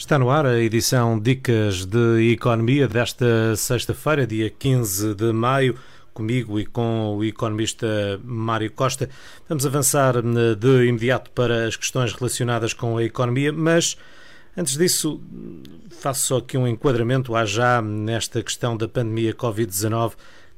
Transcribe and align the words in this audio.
Está 0.00 0.18
no 0.18 0.30
ar 0.30 0.46
a 0.46 0.58
edição 0.58 1.20
Dicas 1.20 1.84
de 1.84 2.32
Economia 2.32 2.88
desta 2.88 3.54
sexta-feira, 3.54 4.26
dia 4.26 4.48
15 4.48 5.14
de 5.14 5.30
maio, 5.30 5.76
comigo 6.14 6.58
e 6.58 6.64
com 6.64 7.18
o 7.18 7.22
economista 7.22 8.18
Mário 8.24 8.72
Costa. 8.72 9.10
Vamos 9.46 9.66
avançar 9.66 10.14
eh, 10.16 10.54
de 10.54 10.86
imediato 10.86 11.30
para 11.32 11.66
as 11.66 11.76
questões 11.76 12.14
relacionadas 12.14 12.72
com 12.72 12.96
a 12.96 13.04
economia, 13.04 13.52
mas 13.52 13.98
antes 14.56 14.78
disso, 14.78 15.20
faço 15.90 16.28
só 16.28 16.38
aqui 16.38 16.56
um 16.56 16.66
enquadramento. 16.66 17.36
Há 17.36 17.44
já 17.44 17.82
nesta 17.82 18.42
questão 18.42 18.78
da 18.78 18.88
pandemia 18.88 19.34
Covid-19 19.34 20.12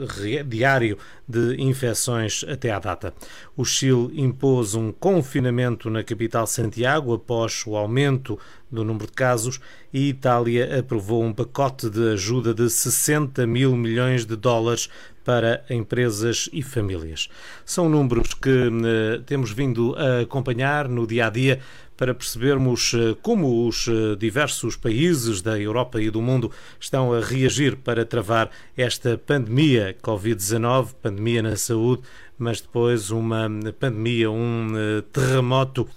diário 0.47 0.97
de 1.27 1.61
infecções 1.61 2.43
até 2.49 2.71
à 2.71 2.79
data. 2.79 3.13
O 3.55 3.63
Chile 3.63 4.19
impôs 4.19 4.73
um 4.73 4.91
confinamento 4.91 5.91
na 5.91 6.03
capital 6.03 6.47
Santiago 6.47 7.13
após 7.13 7.63
o 7.67 7.75
aumento 7.75 8.39
do 8.71 8.83
número 8.83 9.05
de 9.05 9.11
casos 9.11 9.59
e 9.93 10.09
Itália 10.09 10.79
aprovou 10.79 11.23
um 11.23 11.31
pacote 11.31 11.87
de 11.87 12.13
ajuda 12.13 12.51
de 12.51 12.67
60 12.67 13.45
mil 13.45 13.75
milhões 13.75 14.25
de 14.25 14.35
dólares 14.35 14.89
para 15.23 15.63
empresas 15.69 16.49
e 16.51 16.63
famílias. 16.63 17.27
São 17.65 17.89
números 17.89 18.33
que 18.33 18.49
uh, 18.49 19.21
temos 19.23 19.51
vindo 19.51 19.93
a 19.95 20.21
acompanhar 20.21 20.87
no 20.87 21.05
dia 21.05 21.27
a 21.27 21.29
dia 21.29 21.59
para 21.97 22.13
percebermos 22.13 22.93
uh, 22.93 23.15
como 23.21 23.67
os 23.67 23.87
uh, 23.87 24.15
diversos 24.15 24.75
países 24.75 25.41
da 25.41 25.59
Europa 25.59 26.01
e 26.01 26.09
do 26.09 26.21
mundo 26.21 26.51
estão 26.79 27.11
a 27.11 27.19
reagir 27.19 27.75
para 27.75 28.05
travar 28.05 28.49
esta 28.77 29.17
pandemia 29.17 29.97
Covid-19, 30.01 30.93
pandemia 31.01 31.41
na 31.41 31.55
saúde, 31.55 32.03
mas 32.37 32.61
depois 32.61 33.09
uma 33.09 33.49
pandemia, 33.79 34.29
um 34.29 34.71
terremoto 35.11 35.89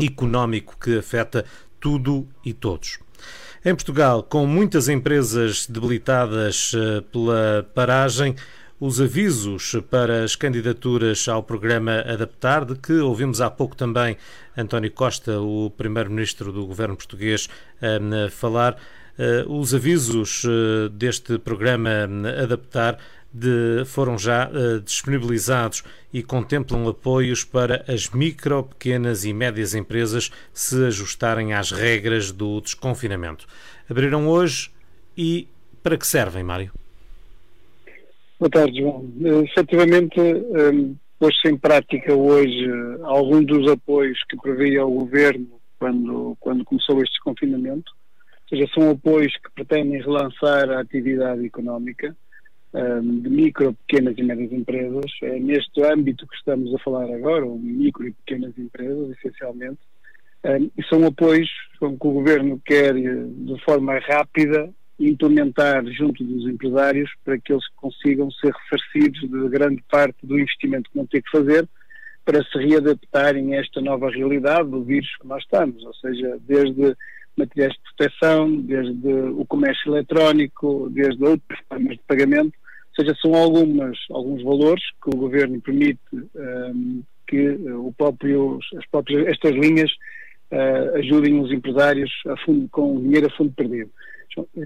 económico 0.00 0.76
que 0.80 0.98
afeta 0.98 1.44
tudo 1.78 2.26
e 2.44 2.52
todos. 2.52 2.98
Em 3.64 3.74
Portugal, 3.74 4.22
com 4.22 4.46
muitas 4.46 4.88
empresas 4.88 5.66
debilitadas 5.66 6.72
eh, 6.74 7.02
pela 7.12 7.68
paragem, 7.74 8.34
os 8.80 8.98
avisos 8.98 9.76
para 9.90 10.24
as 10.24 10.34
candidaturas 10.34 11.28
ao 11.28 11.42
programa 11.42 12.00
Adaptar, 12.00 12.64
de 12.64 12.74
que 12.74 12.94
ouvimos 12.94 13.42
há 13.42 13.50
pouco 13.50 13.76
também 13.76 14.16
António 14.56 14.90
Costa, 14.90 15.38
o 15.38 15.70
primeiro-ministro 15.76 16.50
do 16.50 16.66
governo 16.66 16.96
português, 16.96 17.46
a 17.82 18.30
falar. 18.30 18.78
Eh, 19.18 19.44
os 19.46 19.74
avisos 19.74 20.44
eh, 20.46 20.88
deste 20.92 21.38
programa 21.38 21.90
Adaptar 22.42 22.96
de, 23.32 23.84
foram 23.84 24.18
já 24.18 24.50
disponibilizados 24.84 25.84
e 26.12 26.22
contemplam 26.22 26.88
apoios 26.88 27.44
para 27.44 27.84
as 27.86 28.08
micro, 28.08 28.64
pequenas 28.64 29.24
e 29.24 29.32
médias 29.32 29.74
empresas 29.74 30.30
se 30.54 30.86
ajustarem 30.86 31.52
às 31.52 31.70
regras 31.70 32.32
do 32.32 32.60
desconfinamento. 32.62 33.46
Abriram 33.88 34.26
hoje 34.26 34.70
e 35.16 35.46
para 35.82 35.98
que 35.98 36.06
servem, 36.06 36.42
Mário? 36.42 36.79
Boa 38.40 38.48
tarde, 38.48 38.80
João. 38.80 39.06
Efetivamente, 39.44 40.18
um, 40.18 40.96
pôs-se 41.18 41.46
em 41.46 41.58
prática 41.58 42.14
hoje 42.14 42.72
uh, 42.72 43.04
algum 43.04 43.44
dos 43.44 43.70
apoios 43.70 44.18
que 44.30 44.36
previa 44.38 44.82
o 44.82 45.00
Governo 45.00 45.60
quando, 45.78 46.34
quando 46.40 46.64
começou 46.64 47.02
este 47.02 47.12
desconfinamento. 47.12 47.92
Ou 47.92 48.48
seja, 48.48 48.72
são 48.72 48.88
apoios 48.88 49.36
que 49.36 49.50
pretendem 49.54 50.00
relançar 50.00 50.70
a 50.70 50.80
atividade 50.80 51.44
económica, 51.44 52.16
de 52.72 53.28
micro, 53.28 53.76
pequenas 53.86 54.16
e 54.16 54.22
médias 54.22 54.52
empresas. 54.52 55.10
É 55.22 55.38
neste 55.38 55.82
âmbito 55.82 56.26
que 56.26 56.36
estamos 56.36 56.74
a 56.74 56.78
falar 56.78 57.12
agora, 57.14 57.44
ou 57.44 57.58
micro 57.58 58.08
e 58.08 58.12
pequenas 58.12 58.56
empresas, 58.56 59.10
essencialmente. 59.18 59.80
e 60.78 60.82
são 60.84 61.04
apoios 61.04 61.50
que 61.78 61.84
o 61.84 61.90
Governo 61.90 62.58
quer, 62.64 62.94
de 62.94 63.60
forma 63.64 63.98
rápida, 63.98 64.72
implementar 65.08 65.84
junto 65.86 66.22
dos 66.22 66.46
empresários 66.46 67.10
para 67.24 67.38
que 67.38 67.52
eles 67.52 67.66
consigam 67.76 68.30
ser 68.32 68.52
ressarcidos 68.52 69.20
de 69.20 69.48
grande 69.48 69.82
parte 69.90 70.26
do 70.26 70.38
investimento 70.38 70.90
que 70.90 70.96
vão 70.96 71.06
ter 71.06 71.22
que 71.22 71.30
fazer 71.30 71.66
para 72.24 72.44
se 72.44 72.58
readaptarem 72.58 73.54
a 73.54 73.60
esta 73.60 73.80
nova 73.80 74.10
realidade 74.10 74.68
do 74.68 74.84
vírus 74.84 75.08
que 75.20 75.26
nós 75.26 75.42
estamos, 75.42 75.84
ou 75.84 75.94
seja, 75.94 76.38
desde 76.46 76.94
materiais 77.36 77.72
de 77.72 77.80
proteção, 77.96 78.56
desde 78.60 79.08
o 79.08 79.44
comércio 79.46 79.92
eletrónico, 79.92 80.88
desde 80.90 81.24
outras 81.24 81.58
formas 81.68 81.96
de 81.96 82.02
pagamento, 82.06 82.52
ou 82.90 83.04
seja, 83.04 83.16
são 83.20 83.34
algumas, 83.34 83.96
alguns 84.10 84.42
valores 84.42 84.84
que 85.02 85.10
o 85.10 85.18
governo 85.18 85.60
permite 85.60 86.00
um, 86.12 87.02
que 87.26 87.48
o 87.48 87.94
próprio, 87.96 88.58
as 88.76 88.86
próprias, 88.88 89.26
estas 89.28 89.52
linhas 89.52 89.90
uh, 90.50 90.98
ajudem 90.98 91.40
os 91.40 91.52
empresários 91.52 92.10
fundo, 92.44 92.68
com 92.68 93.00
dinheiro 93.00 93.28
a 93.28 93.30
fundo 93.30 93.52
perdido. 93.52 93.90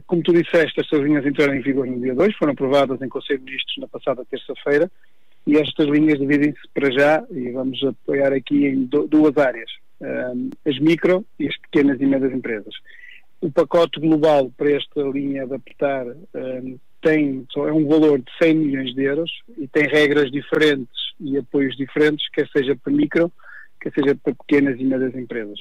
Como 0.07 0.23
tu 0.23 0.33
disseste, 0.33 0.81
estas 0.81 1.01
linhas 1.01 1.25
entraram 1.25 1.55
em 1.55 1.61
vigor 1.61 1.87
no 1.87 2.01
dia 2.01 2.15
2, 2.15 2.37
foram 2.37 2.53
aprovadas 2.53 3.01
em 3.01 3.09
Conselho 3.09 3.39
de 3.41 3.45
Ministros 3.47 3.77
na 3.79 3.89
passada 3.89 4.25
terça-feira, 4.31 4.91
e 5.47 5.57
estas 5.57 5.87
linhas 5.89 6.19
dividem-se 6.19 6.61
para 6.73 6.91
já, 6.91 7.25
e 7.31 7.51
vamos 7.51 7.83
apoiar 7.85 8.33
aqui 8.33 8.67
em 8.67 8.85
duas 8.85 9.37
áreas 9.37 9.71
as 10.67 10.79
micro 10.81 11.25
e 11.39 11.49
as 11.49 11.57
pequenas 11.59 12.01
e 12.01 12.07
médias 12.07 12.33
empresas. 12.33 12.75
O 13.41 13.51
pacote 13.51 14.01
global 14.01 14.51
para 14.57 14.73
esta 14.73 15.03
linha 15.03 15.47
de 15.47 15.55
apertar 15.55 16.07
tem, 17.03 17.47
é 17.57 17.73
um 17.73 17.87
valor 17.87 18.19
de 18.19 18.31
100 18.43 18.55
milhões 18.55 18.95
de 18.95 19.03
euros 19.03 19.31
e 19.59 19.69
tem 19.69 19.87
regras 19.87 20.31
diferentes 20.31 21.13
e 21.21 21.37
apoios 21.37 21.77
diferentes, 21.77 22.29
quer 22.31 22.49
seja 22.49 22.75
para 22.77 22.93
micro, 22.93 23.31
quer 23.81 23.93
seja 23.93 24.15
para 24.15 24.35
pequenas 24.35 24.81
e 24.81 24.85
médias 24.85 25.15
empresas. 25.15 25.59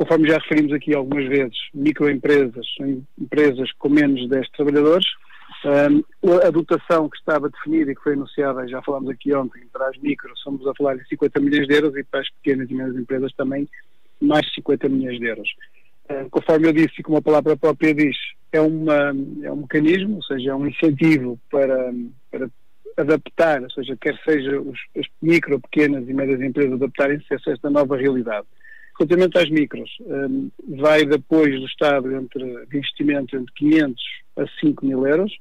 Conforme 0.00 0.28
já 0.28 0.38
referimos 0.38 0.72
aqui 0.72 0.94
algumas 0.94 1.28
vezes, 1.28 1.58
microempresas 1.74 2.66
empresas 3.20 3.70
com 3.72 3.90
menos 3.90 4.22
de 4.22 4.28
10 4.28 4.48
trabalhadores, 4.48 5.06
a 6.42 6.50
dotação 6.50 7.06
que 7.06 7.18
estava 7.18 7.50
definida 7.50 7.92
e 7.92 7.94
que 7.94 8.02
foi 8.02 8.14
anunciada, 8.14 8.66
já 8.66 8.80
falámos 8.80 9.10
aqui 9.10 9.34
ontem, 9.34 9.62
para 9.70 9.90
as 9.90 9.98
micros, 9.98 10.38
estamos 10.38 10.66
a 10.66 10.72
falar 10.74 10.96
de 10.96 11.06
50 11.06 11.38
milhões 11.40 11.68
de 11.68 11.74
euros 11.74 11.94
e 11.98 12.02
para 12.02 12.20
as 12.20 12.30
pequenas 12.30 12.70
e 12.70 12.74
médias 12.74 12.96
empresas 12.96 13.30
também 13.34 13.68
mais 14.22 14.50
50 14.54 14.88
milhões 14.88 15.20
de 15.20 15.26
euros. 15.26 15.48
Conforme 16.30 16.68
eu 16.68 16.72
disse 16.72 16.94
e 16.98 17.02
como 17.02 17.18
a 17.18 17.22
palavra 17.22 17.54
própria 17.54 17.94
diz, 17.94 18.16
é, 18.52 18.60
uma, 18.62 19.14
é 19.42 19.52
um 19.52 19.56
mecanismo, 19.56 20.16
ou 20.16 20.22
seja, 20.22 20.52
é 20.52 20.54
um 20.54 20.66
incentivo 20.66 21.38
para, 21.50 21.92
para 22.30 22.48
adaptar, 22.96 23.62
ou 23.62 23.70
seja, 23.70 23.94
quer 24.00 24.18
seja 24.24 24.58
os, 24.58 24.80
as 24.96 25.06
micro, 25.20 25.60
pequenas 25.60 26.08
e 26.08 26.14
médias 26.14 26.40
empresas 26.40 26.72
adaptarem-se 26.72 27.34
a 27.34 27.52
esta 27.52 27.68
nova 27.68 27.98
realidade. 27.98 28.46
Relativamente 29.00 29.38
às 29.38 29.48
micros, 29.48 29.90
um, 30.00 30.50
vai 30.76 31.06
de 31.06 31.16
do 31.16 31.64
Estado 31.64 32.14
entre, 32.14 32.66
de 32.66 32.76
investimento 32.76 33.34
entre 33.34 33.54
500 33.54 34.02
a 34.36 34.44
5 34.60 34.84
mil 34.84 35.06
euros. 35.06 35.32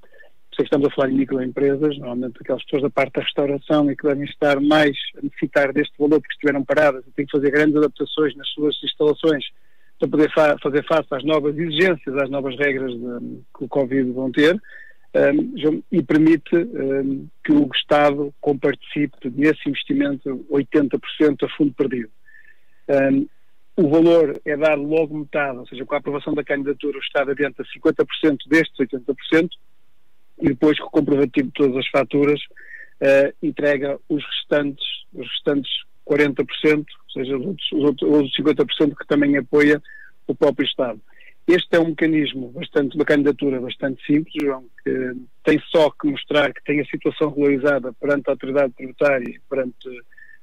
Sei 0.56 0.60
que 0.60 0.64
estamos 0.64 0.88
a 0.88 0.92
falar 0.92 1.10
em 1.10 1.18
microempresas, 1.18 1.98
normalmente 1.98 2.38
aquelas 2.40 2.64
pessoas 2.64 2.84
da 2.84 2.90
parte 2.90 3.16
da 3.16 3.22
restauração 3.22 3.92
e 3.92 3.98
que 3.98 4.08
devem 4.08 4.24
estar 4.24 4.62
mais 4.62 4.96
a 5.18 5.22
necessitar 5.22 5.74
deste 5.74 5.94
valor 6.00 6.22
porque 6.22 6.36
estiveram 6.36 6.64
paradas 6.64 7.04
e 7.06 7.12
têm 7.12 7.26
que 7.26 7.34
fazer 7.34 7.52
grandes 7.52 7.76
adaptações 7.76 8.34
nas 8.38 8.48
suas 8.52 8.82
instalações 8.82 9.44
para 10.00 10.08
poder 10.08 10.32
fa 10.32 10.58
fazer 10.64 10.86
face 10.86 11.08
às 11.12 11.26
novas 11.26 11.58
exigências, 11.58 12.16
às 12.16 12.30
novas 12.30 12.58
regras 12.58 12.94
de, 12.94 13.42
que 13.58 13.66
o 13.66 13.68
Covid 13.68 14.10
vão 14.14 14.32
ter. 14.32 14.58
Um, 15.14 15.84
e 15.92 16.02
permite 16.02 16.56
um, 16.56 17.28
que 17.44 17.52
o 17.52 17.70
Estado 17.76 18.34
comparticipe 18.40 19.30
nesse 19.36 19.68
investimento 19.68 20.46
80% 20.50 21.44
a 21.44 21.50
fundo 21.58 21.74
perdido. 21.74 22.10
Um, 22.88 23.28
o 23.80 23.88
valor 23.88 24.42
é 24.44 24.58
dado 24.58 24.84
logo 24.84 25.18
metade, 25.18 25.58
ou 25.58 25.66
seja, 25.66 25.86
com 25.86 25.96
a 25.96 26.00
aprovação 26.00 26.34
da 26.34 26.44
candidatura 26.44 26.98
o 26.98 27.02
Estado 27.02 27.32
adianta 27.32 27.64
50% 27.64 28.38
destes 28.50 28.78
80% 28.78 29.50
e 30.42 30.50
depois 30.50 30.78
com 30.78 30.88
o 30.88 30.92
comprovativo 30.92 31.48
de 31.48 31.54
todas 31.54 31.78
as 31.78 31.88
faturas 31.88 32.42
uh, 32.42 33.34
entrega 33.42 33.98
os 34.10 34.22
restantes, 34.26 34.86
os 35.14 35.26
restantes 35.30 35.72
40%, 36.06 36.46
ou 36.68 36.86
seja, 37.14 37.38
os 37.38 37.46
outros, 37.46 37.72
os 37.72 38.10
outros 38.16 38.36
50% 38.38 38.98
que 38.98 39.08
também 39.08 39.38
apoia 39.38 39.82
o 40.28 40.36
próprio 40.36 40.66
Estado. 40.66 41.00
Este 41.48 41.78
é 41.78 41.80
um 41.80 41.88
mecanismo 41.88 42.50
bastante, 42.50 42.98
uma 42.98 43.06
candidatura 43.06 43.62
bastante 43.62 44.06
simples, 44.06 44.36
João, 44.44 44.66
que 44.84 45.16
tem 45.46 45.58
só 45.74 45.90
que 45.90 46.06
mostrar 46.06 46.54
que 46.54 46.64
tem 46.66 46.82
a 46.82 46.86
situação 46.86 47.30
regularizada 47.30 47.94
perante 47.94 48.28
a 48.28 48.34
autoridade 48.34 48.74
tributária 48.74 49.40
perante 49.50 49.90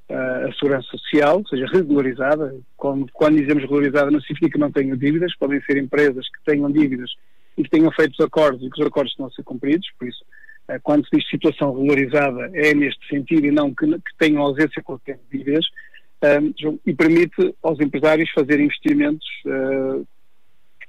a 0.09 0.53
segurança 0.53 0.87
social, 0.91 1.43
seja, 1.49 1.67
regularizada. 1.67 2.55
Quando, 2.77 3.11
quando 3.13 3.37
dizemos 3.37 3.63
regularizada 3.63 4.11
não 4.11 4.21
significa 4.21 4.53
que 4.53 4.59
não 4.59 4.71
tenham 4.71 4.97
dívidas, 4.97 5.35
podem 5.37 5.61
ser 5.63 5.77
empresas 5.77 6.27
que 6.29 6.45
tenham 6.45 6.71
dívidas 6.71 7.11
e 7.57 7.65
que 7.65 7.71
tenham 7.71 7.91
feito 7.93 8.13
os 8.13 8.21
acordos 8.21 8.65
e 8.65 8.71
que 8.71 8.81
os 8.81 8.87
acordos 8.87 9.13
estão 9.13 9.27
a 9.27 9.31
ser 9.31 9.43
cumpridos, 9.43 9.89
por 9.99 10.07
isso, 10.07 10.25
uh, 10.69 10.79
quando 10.83 11.05
se 11.09 11.17
diz 11.17 11.29
situação 11.29 11.73
regularizada 11.73 12.51
é 12.55 12.75
neste 12.75 13.07
sentido 13.09 13.47
e 13.47 13.51
não 13.51 13.75
que, 13.75 13.87
que 13.87 14.17
tenham 14.19 14.43
ausência 14.43 14.83
qualquer 14.83 15.17
de 15.17 15.39
dívidas, 15.39 15.67
uh, 15.67 16.81
e 16.87 16.95
permite 16.95 17.55
aos 17.63 17.81
empresários 17.81 18.31
fazer 18.31 18.61
investimentos 18.61 19.27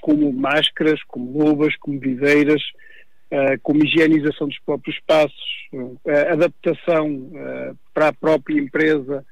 como 0.02 0.31
máscaras, 0.31 1.02
como 1.04 1.44
luvas, 1.44 1.75
como 1.78 2.00
viseiras, 2.00 2.62
como 3.64 3.84
higienização 3.84 4.48
dos 4.48 4.60
próprios 4.60 4.96
espaços, 4.98 5.70
adaptação 6.32 7.30
para 7.94 8.10
a 8.10 8.14
própria 8.14 8.60
empresa 8.60 9.26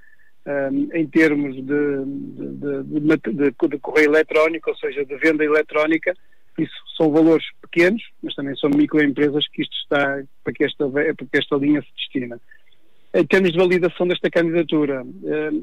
em 0.94 1.08
termos 1.08 1.56
de, 1.56 1.64
de, 1.64 2.84
de, 2.84 3.52
de, 3.70 3.80
correio 3.80 4.12
eletrónico, 4.12 4.70
ou 4.70 4.78
seja, 4.78 5.04
de 5.04 5.16
venda 5.18 5.44
eletrónica. 5.44 6.14
Isso 6.58 6.74
são 6.96 7.12
valores 7.12 7.46
pequenos, 7.62 8.02
mas 8.22 8.36
também 8.36 8.56
são 8.56 8.70
microempresas 8.70 9.48
que 9.50 9.64
isto 9.64 9.76
está, 9.76 10.24
para 10.44 10.54
que 10.54 10.64
esta, 10.64 10.88
para 10.88 11.14
que 11.14 11.38
esta 11.38 11.56
linha 11.56 11.82
se 11.82 11.88
destina. 11.98 12.40
Em 13.14 13.26
termos 13.26 13.52
de 13.54 13.58
validação 13.58 14.08
desta 14.08 14.30
candidatura, 14.30 15.04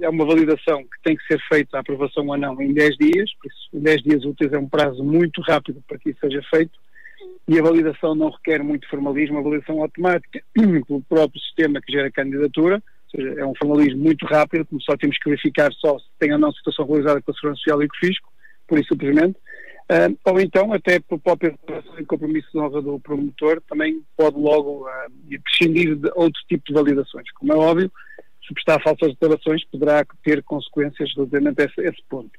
é 0.00 0.08
uma 0.08 0.25
validação 0.25 0.82
que 0.82 1.02
tem 1.02 1.17
que 1.17 1.26
ser 1.26 1.38
feita, 1.49 1.76
a 1.76 1.81
aprovação 1.81 2.26
ou 2.26 2.37
não, 2.37 2.61
em 2.61 2.73
10 2.73 2.96
dias, 2.96 3.31
por 3.34 3.50
isso, 3.50 3.69
em 3.75 3.81
10 3.81 4.02
dias 4.02 4.25
úteis 4.25 4.52
é 4.52 4.58
um 4.58 4.69
prazo 4.69 5.05
muito 5.05 5.40
rápido 5.43 5.82
para 5.87 5.99
que 5.99 6.11
isso 6.11 6.20
seja 6.20 6.43
feito 6.50 6.73
e 7.48 7.58
a 7.58 7.62
validação 7.62 8.14
não 8.14 8.30
requer 8.30 8.62
muito 8.62 8.88
formalismo, 8.88 9.38
a 9.38 9.42
validação 9.42 9.82
automática 9.82 10.42
pelo 10.54 11.02
próprio 11.02 11.40
sistema 11.40 11.80
que 11.80 11.92
gera 11.92 12.08
a 12.08 12.12
candidatura, 12.12 12.76
ou 12.76 13.20
seja, 13.20 13.40
é 13.40 13.44
um 13.44 13.54
formalismo 13.56 14.02
muito 14.02 14.24
rápido, 14.26 14.66
só 14.80 14.96
temos 14.96 15.18
que 15.18 15.28
verificar 15.28 15.72
só 15.72 15.98
se 15.98 16.06
tem 16.18 16.32
ou 16.32 16.38
não 16.38 16.52
situação 16.52 16.86
realizada 16.86 17.20
com 17.20 17.30
a 17.30 17.34
Segurança 17.34 17.58
Social 17.58 17.82
e 17.82 17.88
com 17.88 17.96
o 17.96 17.98
Fisco, 17.98 18.32
por 18.66 18.78
isso 18.78 18.88
simplesmente, 18.90 19.36
uh, 19.90 20.18
ou 20.24 20.40
então 20.40 20.72
até 20.72 21.00
por 21.00 21.18
própria 21.18 21.50
declaração 21.50 22.04
compromisso 22.06 22.58
honra 22.58 22.80
do 22.80 23.00
promotor, 23.00 23.60
também 23.68 24.02
pode 24.16 24.38
logo 24.38 24.86
uh, 24.86 25.42
prescindir 25.44 25.96
de 25.96 26.10
outro 26.14 26.40
tipo 26.48 26.64
de 26.66 26.74
validações. 26.74 27.30
Como 27.32 27.52
é 27.52 27.56
óbvio, 27.56 27.90
se 28.46 28.54
prestar 28.54 28.80
falsas 28.82 29.10
declarações 29.10 29.64
poderá 29.66 30.04
ter 30.24 30.42
consequências 30.42 31.12
relativamente 31.14 31.60
a 31.60 31.64
esse, 31.64 31.80
esse 31.80 32.02
ponto. 32.08 32.30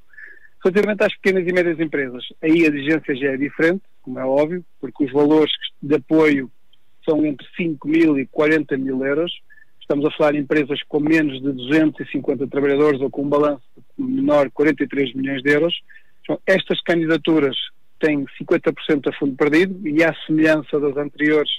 Relativamente 0.64 1.04
às 1.04 1.14
pequenas 1.16 1.46
e 1.46 1.52
médias 1.52 1.78
empresas, 1.78 2.24
aí 2.42 2.64
a 2.64 2.68
exigência 2.68 3.14
já 3.14 3.32
é 3.32 3.36
diferente, 3.36 3.82
como 4.00 4.18
é 4.18 4.24
óbvio, 4.24 4.64
porque 4.80 5.04
os 5.04 5.12
valores 5.12 5.52
de 5.82 5.96
apoio 5.96 6.50
são 7.04 7.24
entre 7.26 7.46
5 7.54 7.86
mil 7.86 8.18
e 8.18 8.26
40 8.26 8.74
mil 8.78 9.04
euros. 9.04 9.30
Estamos 9.78 10.06
a 10.06 10.10
falar 10.12 10.32
de 10.32 10.38
empresas 10.38 10.82
com 10.88 11.00
menos 11.00 11.34
de 11.42 11.52
250 11.52 12.46
trabalhadores 12.46 12.98
ou 13.02 13.10
com 13.10 13.24
um 13.24 13.28
balanço 13.28 13.62
menor, 13.98 14.50
43 14.52 15.12
milhões 15.12 15.42
de 15.42 15.52
euros. 15.52 15.78
Então, 16.22 16.40
estas 16.46 16.80
candidaturas 16.80 17.54
têm 18.00 18.24
50% 18.40 19.06
a 19.06 19.12
fundo 19.18 19.36
perdido 19.36 19.86
e, 19.86 20.02
à 20.02 20.14
semelhança 20.26 20.80
das 20.80 20.96
anteriores, 20.96 21.50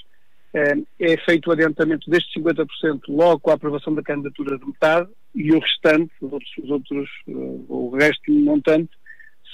eh, 0.52 0.78
é 0.98 1.16
feito 1.18 1.46
o 1.46 1.52
adiantamento 1.52 2.10
destes 2.10 2.34
50% 2.34 3.02
logo 3.06 3.38
com 3.38 3.52
a 3.52 3.54
aprovação 3.54 3.94
da 3.94 4.02
candidatura 4.02 4.58
de 4.58 4.66
metade 4.66 5.08
e 5.36 5.52
o 5.52 5.58
restante, 5.58 6.10
os 6.20 6.32
outros, 6.32 6.50
os 6.58 6.70
outros 6.70 7.10
eh, 7.28 7.32
o 7.68 7.90
resto 7.90 8.32
montante, 8.32 8.90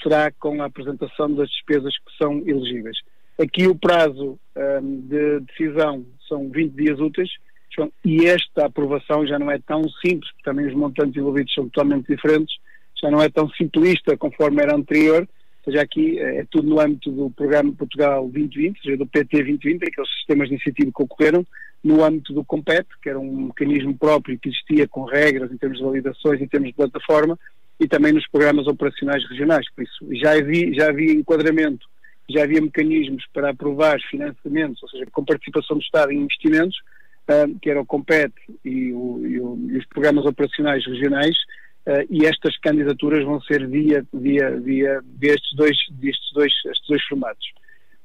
será 0.01 0.31
com 0.31 0.61
a 0.61 0.65
apresentação 0.65 1.33
das 1.35 1.49
despesas 1.49 1.93
que 1.97 2.17
são 2.17 2.41
elegíveis. 2.45 2.97
Aqui 3.39 3.67
o 3.67 3.75
prazo 3.75 4.39
um, 4.55 4.61
ehm, 4.61 5.01
de 5.07 5.39
decisão 5.41 6.05
são 6.27 6.49
20 6.49 6.73
dias 6.73 6.99
úteis 6.99 7.29
e 8.05 8.25
esta 8.25 8.65
aprovação 8.65 9.25
já 9.25 9.37
não 9.37 9.51
é 9.51 9.59
tão 9.59 9.83
simples, 10.05 10.31
porque 10.31 10.43
também 10.43 10.67
os 10.67 10.73
montantes 10.73 11.17
envolvidos 11.17 11.53
são 11.53 11.67
totalmente 11.69 12.07
diferentes, 12.07 12.55
já 13.01 13.11
não 13.11 13.21
é 13.21 13.29
tão 13.29 13.49
simplista 13.49 14.15
conforme 14.15 14.61
era 14.61 14.75
anterior, 14.75 15.27
seja, 15.65 15.81
aqui 15.81 16.19
eh, 16.19 16.41
é 16.41 16.45
tudo 16.49 16.69
no 16.69 16.79
âmbito 16.79 17.11
do 17.11 17.29
programa 17.31 17.73
Portugal 17.73 18.23
2020, 18.29 18.77
ou 18.77 18.83
seja, 18.83 18.97
do 18.97 19.07
PT 19.07 19.37
2020, 19.37 19.87
aqueles 19.87 20.09
sistemas 20.17 20.47
de 20.47 20.55
iniciativa 20.55 20.91
que 20.95 21.03
ocorreram, 21.03 21.45
no 21.83 22.03
âmbito 22.03 22.33
do 22.33 22.45
COMPET, 22.45 22.87
que 23.01 23.09
era 23.09 23.19
um 23.19 23.47
mecanismo 23.47 23.97
próprio 23.97 24.39
que 24.39 24.49
existia 24.49 24.87
com 24.87 25.03
regras 25.03 25.51
em 25.51 25.57
termos 25.57 25.79
de 25.79 25.83
validações, 25.83 26.41
em 26.41 26.47
termos 26.47 26.69
de 26.69 26.75
plataforma, 26.75 27.37
e 27.79 27.87
também 27.87 28.13
nos 28.13 28.27
programas 28.27 28.67
operacionais 28.67 29.27
regionais. 29.29 29.65
Por 29.75 29.83
isso, 29.83 30.07
já 30.13 30.31
havia, 30.31 30.73
já 30.73 30.89
havia 30.89 31.11
enquadramento, 31.11 31.85
já 32.29 32.43
havia 32.43 32.61
mecanismos 32.61 33.25
para 33.33 33.49
aprovar 33.49 33.99
financiamentos, 34.09 34.81
ou 34.81 34.89
seja, 34.89 35.05
com 35.11 35.25
participação 35.25 35.77
do 35.77 35.83
Estado 35.83 36.11
em 36.11 36.21
investimentos, 36.21 36.77
uh, 37.27 37.59
que 37.59 37.69
era 37.69 37.81
o 37.81 37.85
COMPET 37.85 38.33
e, 38.63 38.93
o, 38.93 39.25
e, 39.25 39.39
o, 39.39 39.59
e, 39.71 39.77
os 39.77 39.85
programas 39.87 40.25
operacionais 40.25 40.85
regionais, 40.85 41.35
uh, 41.87 42.07
e 42.09 42.25
estas 42.25 42.57
candidaturas 42.59 43.25
vão 43.25 43.41
ser 43.41 43.67
via, 43.67 44.05
via, 44.13 44.51
via, 44.51 45.01
via 45.19 45.33
estes, 45.33 45.53
dois, 45.55 45.77
estes, 46.01 46.33
dois, 46.33 46.53
estes 46.65 46.87
dois 46.87 47.03
formatos. 47.03 47.45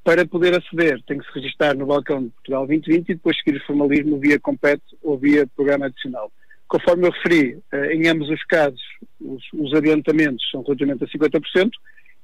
Para 0.08 0.24
poder 0.24 0.56
aceder, 0.56 1.02
tem 1.06 1.18
que 1.18 1.26
se 1.26 1.34
registrar 1.34 1.76
no 1.76 1.84
balcão 1.84 2.22
de 2.22 2.30
Portugal 2.30 2.66
2020 2.66 3.10
e 3.10 3.14
depois 3.14 3.36
seguir 3.36 3.58
o 3.58 3.66
formalismo 3.66 4.18
via 4.18 4.40
COMPET 4.40 4.80
ou 5.02 5.18
via 5.18 5.46
programa 5.48 5.84
adicional. 5.84 6.32
Conforme 6.66 7.06
eu 7.06 7.10
referi, 7.10 7.58
eh, 7.70 7.92
em 7.92 8.08
ambos 8.08 8.30
os 8.30 8.42
casos, 8.44 8.80
os, 9.20 9.44
os 9.52 9.74
adiantamentos 9.74 10.42
são 10.50 10.62
relativamente 10.62 11.04
a 11.04 11.08
50% 11.08 11.68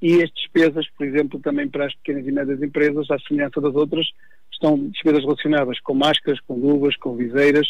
e 0.01 0.15
as 0.15 0.31
despesas, 0.31 0.87
por 0.97 1.05
exemplo, 1.05 1.39
também 1.39 1.69
para 1.69 1.85
as 1.85 1.93
pequenas 1.97 2.25
e 2.25 2.31
médias 2.31 2.59
empresas, 2.63 3.05
à 3.11 3.19
semelhança 3.19 3.61
das 3.61 3.75
outras, 3.75 4.07
estão 4.51 4.89
despesas 4.89 5.21
relacionadas 5.21 5.79
com 5.81 5.93
máscaras, 5.93 6.39
com 6.39 6.55
luvas, 6.55 6.97
com 6.97 7.15
viseiras, 7.15 7.67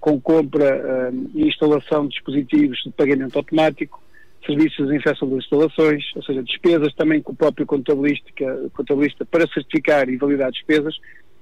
com 0.00 0.20
compra 0.20 1.12
uh, 1.12 1.30
e 1.32 1.46
instalação 1.46 2.08
de 2.08 2.14
dispositivos 2.14 2.82
de 2.84 2.90
pagamento 2.90 3.36
automático, 3.36 4.02
serviços 4.46 4.76
de 4.76 4.84
desinfecção 4.84 5.28
das 5.28 5.38
instalações, 5.44 6.04
ou 6.16 6.22
seja, 6.22 6.42
despesas 6.42 6.94
também 6.94 7.22
com 7.22 7.32
o 7.32 7.36
próprio 7.36 7.66
contabilista, 7.66 8.30
contabilista 8.72 9.24
para 9.24 9.46
certificar 9.48 10.08
e 10.08 10.16
validar 10.16 10.50
despesas, 10.50 10.94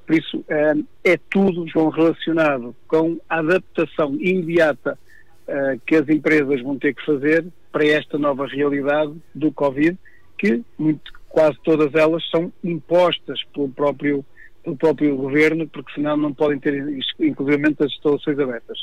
por 0.06 0.16
isso, 0.16 0.44
eh, 0.49 0.75
é 1.04 1.16
tudo, 1.31 1.66
João, 1.69 1.88
relacionado 1.88 2.75
com 2.88 3.19
a 3.28 3.38
adaptação 3.38 4.14
imediata 4.20 4.99
eh, 5.46 5.78
que 5.87 5.94
as 5.94 6.08
empresas 6.08 6.60
vão 6.60 6.78
ter 6.78 6.94
que 6.94 7.04
fazer 7.04 7.46
para 7.70 7.87
esta 7.87 8.19
nova 8.19 8.46
realidade 8.46 9.14
do 9.34 9.52
Covid, 9.52 9.96
que 10.37 10.62
muito, 10.78 11.12
quase 11.28 11.56
todas 11.62 11.94
elas 11.94 12.22
são 12.31 12.52
impostas 12.62 13.43
pelo 13.55 13.69
próprio, 13.69 14.25
pelo 14.62 14.76
próprio 14.76 15.16
governo, 15.16 15.69
porque 15.69 15.94
senão 15.94 16.16
não 16.16 16.34
podem 16.34 16.58
ter, 16.58 16.75
inclusive, 17.20 17.66
as 17.78 17.93
instalações 17.93 18.38
abertas. 18.38 18.78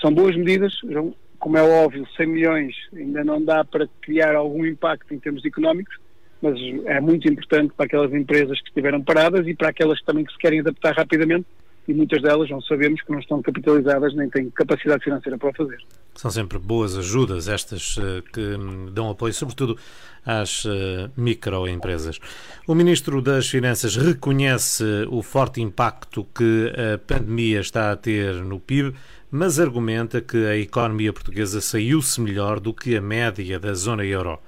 São 0.00 0.12
boas 0.12 0.36
medidas, 0.36 0.74
João, 0.84 1.14
como 1.46 1.58
é 1.58 1.62
óbvio, 1.62 2.04
100 2.16 2.26
milhões 2.26 2.74
ainda 2.92 3.22
não 3.22 3.40
dá 3.40 3.64
para 3.64 3.88
criar 4.02 4.34
algum 4.34 4.66
impacto 4.66 5.14
em 5.14 5.18
termos 5.20 5.44
económicos, 5.44 5.96
mas 6.42 6.58
é 6.86 7.00
muito 7.00 7.28
importante 7.28 7.72
para 7.72 7.86
aquelas 7.86 8.12
empresas 8.12 8.60
que 8.62 8.66
estiveram 8.66 9.00
paradas 9.00 9.46
e 9.46 9.54
para 9.54 9.68
aquelas 9.68 10.02
também 10.02 10.24
que 10.24 10.32
se 10.32 10.38
querem 10.38 10.58
adaptar 10.58 10.96
rapidamente 10.96 11.46
e 11.86 11.94
muitas 11.94 12.20
delas 12.20 12.50
não 12.50 12.60
sabemos 12.62 13.00
que 13.00 13.12
não 13.12 13.20
estão 13.20 13.40
capitalizadas 13.40 14.12
nem 14.16 14.28
têm 14.28 14.50
capacidade 14.50 15.04
financeira 15.04 15.38
para 15.38 15.50
o 15.50 15.54
fazer. 15.54 15.78
São 16.16 16.32
sempre 16.32 16.58
boas 16.58 16.98
ajudas 16.98 17.46
estas 17.46 17.96
uh, 17.96 18.22
que 18.32 18.90
dão 18.90 19.08
apoio, 19.08 19.32
sobretudo 19.32 19.78
às 20.24 20.64
uh, 20.64 21.08
microempresas. 21.16 22.18
O 22.66 22.74
Ministro 22.74 23.22
das 23.22 23.48
Finanças 23.48 23.94
reconhece 23.94 24.82
o 25.08 25.22
forte 25.22 25.60
impacto 25.60 26.26
que 26.34 26.72
a 26.94 26.98
pandemia 26.98 27.60
está 27.60 27.92
a 27.92 27.96
ter 27.96 28.34
no 28.34 28.58
PIB, 28.58 28.96
mas 29.36 29.60
argumenta 29.60 30.22
que 30.22 30.46
a 30.46 30.56
economia 30.56 31.12
portuguesa 31.12 31.60
saiu-se 31.60 32.18
melhor 32.22 32.58
do 32.58 32.72
que 32.72 32.96
a 32.96 33.02
média 33.02 33.60
da 33.60 33.74
zona 33.74 34.02
euro. 34.02 34.38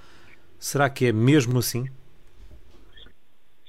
Será 0.58 0.88
que 0.88 1.04
é 1.04 1.12
mesmo 1.12 1.58
assim? 1.58 1.86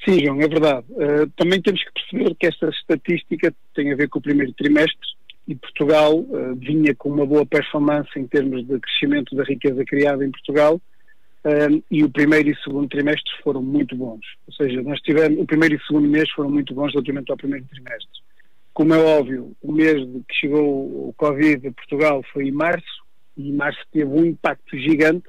Sim, 0.05 0.23
João, 0.23 0.41
é 0.41 0.47
verdade. 0.47 0.85
Uh, 0.91 1.29
também 1.35 1.61
temos 1.61 1.83
que 1.83 1.91
perceber 1.91 2.35
que 2.35 2.47
esta 2.47 2.69
estatística 2.69 3.53
tem 3.75 3.91
a 3.91 3.97
ver 3.97 4.07
com 4.07 4.19
o 4.19 4.21
primeiro 4.21 4.53
trimestre 4.53 5.09
e 5.45 5.55
Portugal 5.55 6.19
uh, 6.19 6.55
vinha 6.55 6.95
com 6.95 7.09
uma 7.09 7.25
boa 7.25 7.45
performance 7.45 8.09
em 8.15 8.25
termos 8.25 8.65
de 8.65 8.79
crescimento 8.79 9.35
da 9.35 9.43
riqueza 9.43 9.83
criada 9.83 10.25
em 10.25 10.31
Portugal 10.31 10.75
uh, 10.75 11.83
e 11.91 12.01
o 12.01 12.09
primeiro 12.09 12.49
e 12.49 12.55
segundo 12.63 12.87
trimestre 12.87 13.29
foram 13.43 13.61
muito 13.61 13.93
bons. 13.93 14.25
Ou 14.47 14.53
seja, 14.53 14.81
nós 14.81 15.01
tivemos, 15.01 15.37
o 15.37 15.45
primeiro 15.45 15.75
e 15.75 15.85
segundo 15.85 16.07
mês 16.07 16.29
foram 16.31 16.49
muito 16.49 16.73
bons 16.73 16.93
relativamente 16.93 17.29
ao 17.29 17.37
primeiro 17.37 17.65
trimestre. 17.65 18.28
Como 18.79 18.93
é 18.93 18.97
óbvio, 18.97 19.51
o 19.61 19.73
mês 19.73 19.97
que 20.25 20.35
chegou 20.35 21.09
o 21.09 21.13
Covid 21.17 21.67
a 21.67 21.71
Portugal 21.73 22.23
foi 22.31 22.47
em 22.47 22.51
março 22.53 23.03
e 23.35 23.51
março 23.51 23.77
teve 23.91 24.09
um 24.09 24.23
impacto 24.23 24.77
gigante 24.77 25.27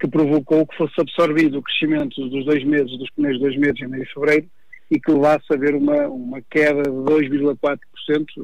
que 0.00 0.08
provocou 0.08 0.66
que 0.66 0.74
fosse 0.74 0.98
absorvido 0.98 1.58
o 1.58 1.62
crescimento 1.62 2.26
dos 2.30 2.46
dois 2.46 2.64
meses, 2.64 2.98
dos 2.98 3.10
primeiros 3.10 3.42
dois 3.42 3.58
meses, 3.58 3.78
janeiro 3.78 4.06
e 4.06 4.14
fevereiro, 4.14 4.46
e 4.90 4.98
que 4.98 5.12
levasse 5.12 5.44
a 5.50 5.54
haver 5.54 5.74
uma, 5.74 6.08
uma 6.08 6.40
queda 6.40 6.82
de 6.82 6.88
2,4% 6.88 7.78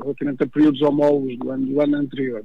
relativamente 0.02 0.42
a 0.42 0.46
períodos 0.46 0.82
homólogos 0.82 1.38
do 1.38 1.50
ano, 1.50 1.66
do 1.66 1.80
ano 1.80 1.96
anterior. 1.96 2.44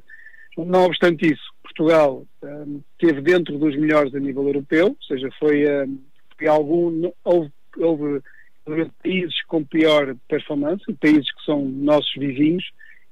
Não 0.58 0.86
obstante 0.86 1.30
isso, 1.30 1.54
Portugal 1.64 2.26
um, 2.42 2.80
teve 2.98 3.20
dentro 3.20 3.60
dos 3.60 3.76
melhores 3.76 4.16
a 4.16 4.20
nível 4.22 4.48
europeu, 4.48 4.88
ou 4.88 5.04
seja, 5.06 5.28
foi, 5.38 5.66
um, 5.84 6.00
algum, 6.48 7.12
houve, 7.26 7.52
houve 7.78 8.22
países 9.02 9.42
com 9.48 9.64
pior 9.64 10.16
performance, 10.28 10.84
países 11.00 11.32
que 11.34 11.44
são 11.46 11.66
nossos 11.66 12.12
vizinhos 12.16 12.64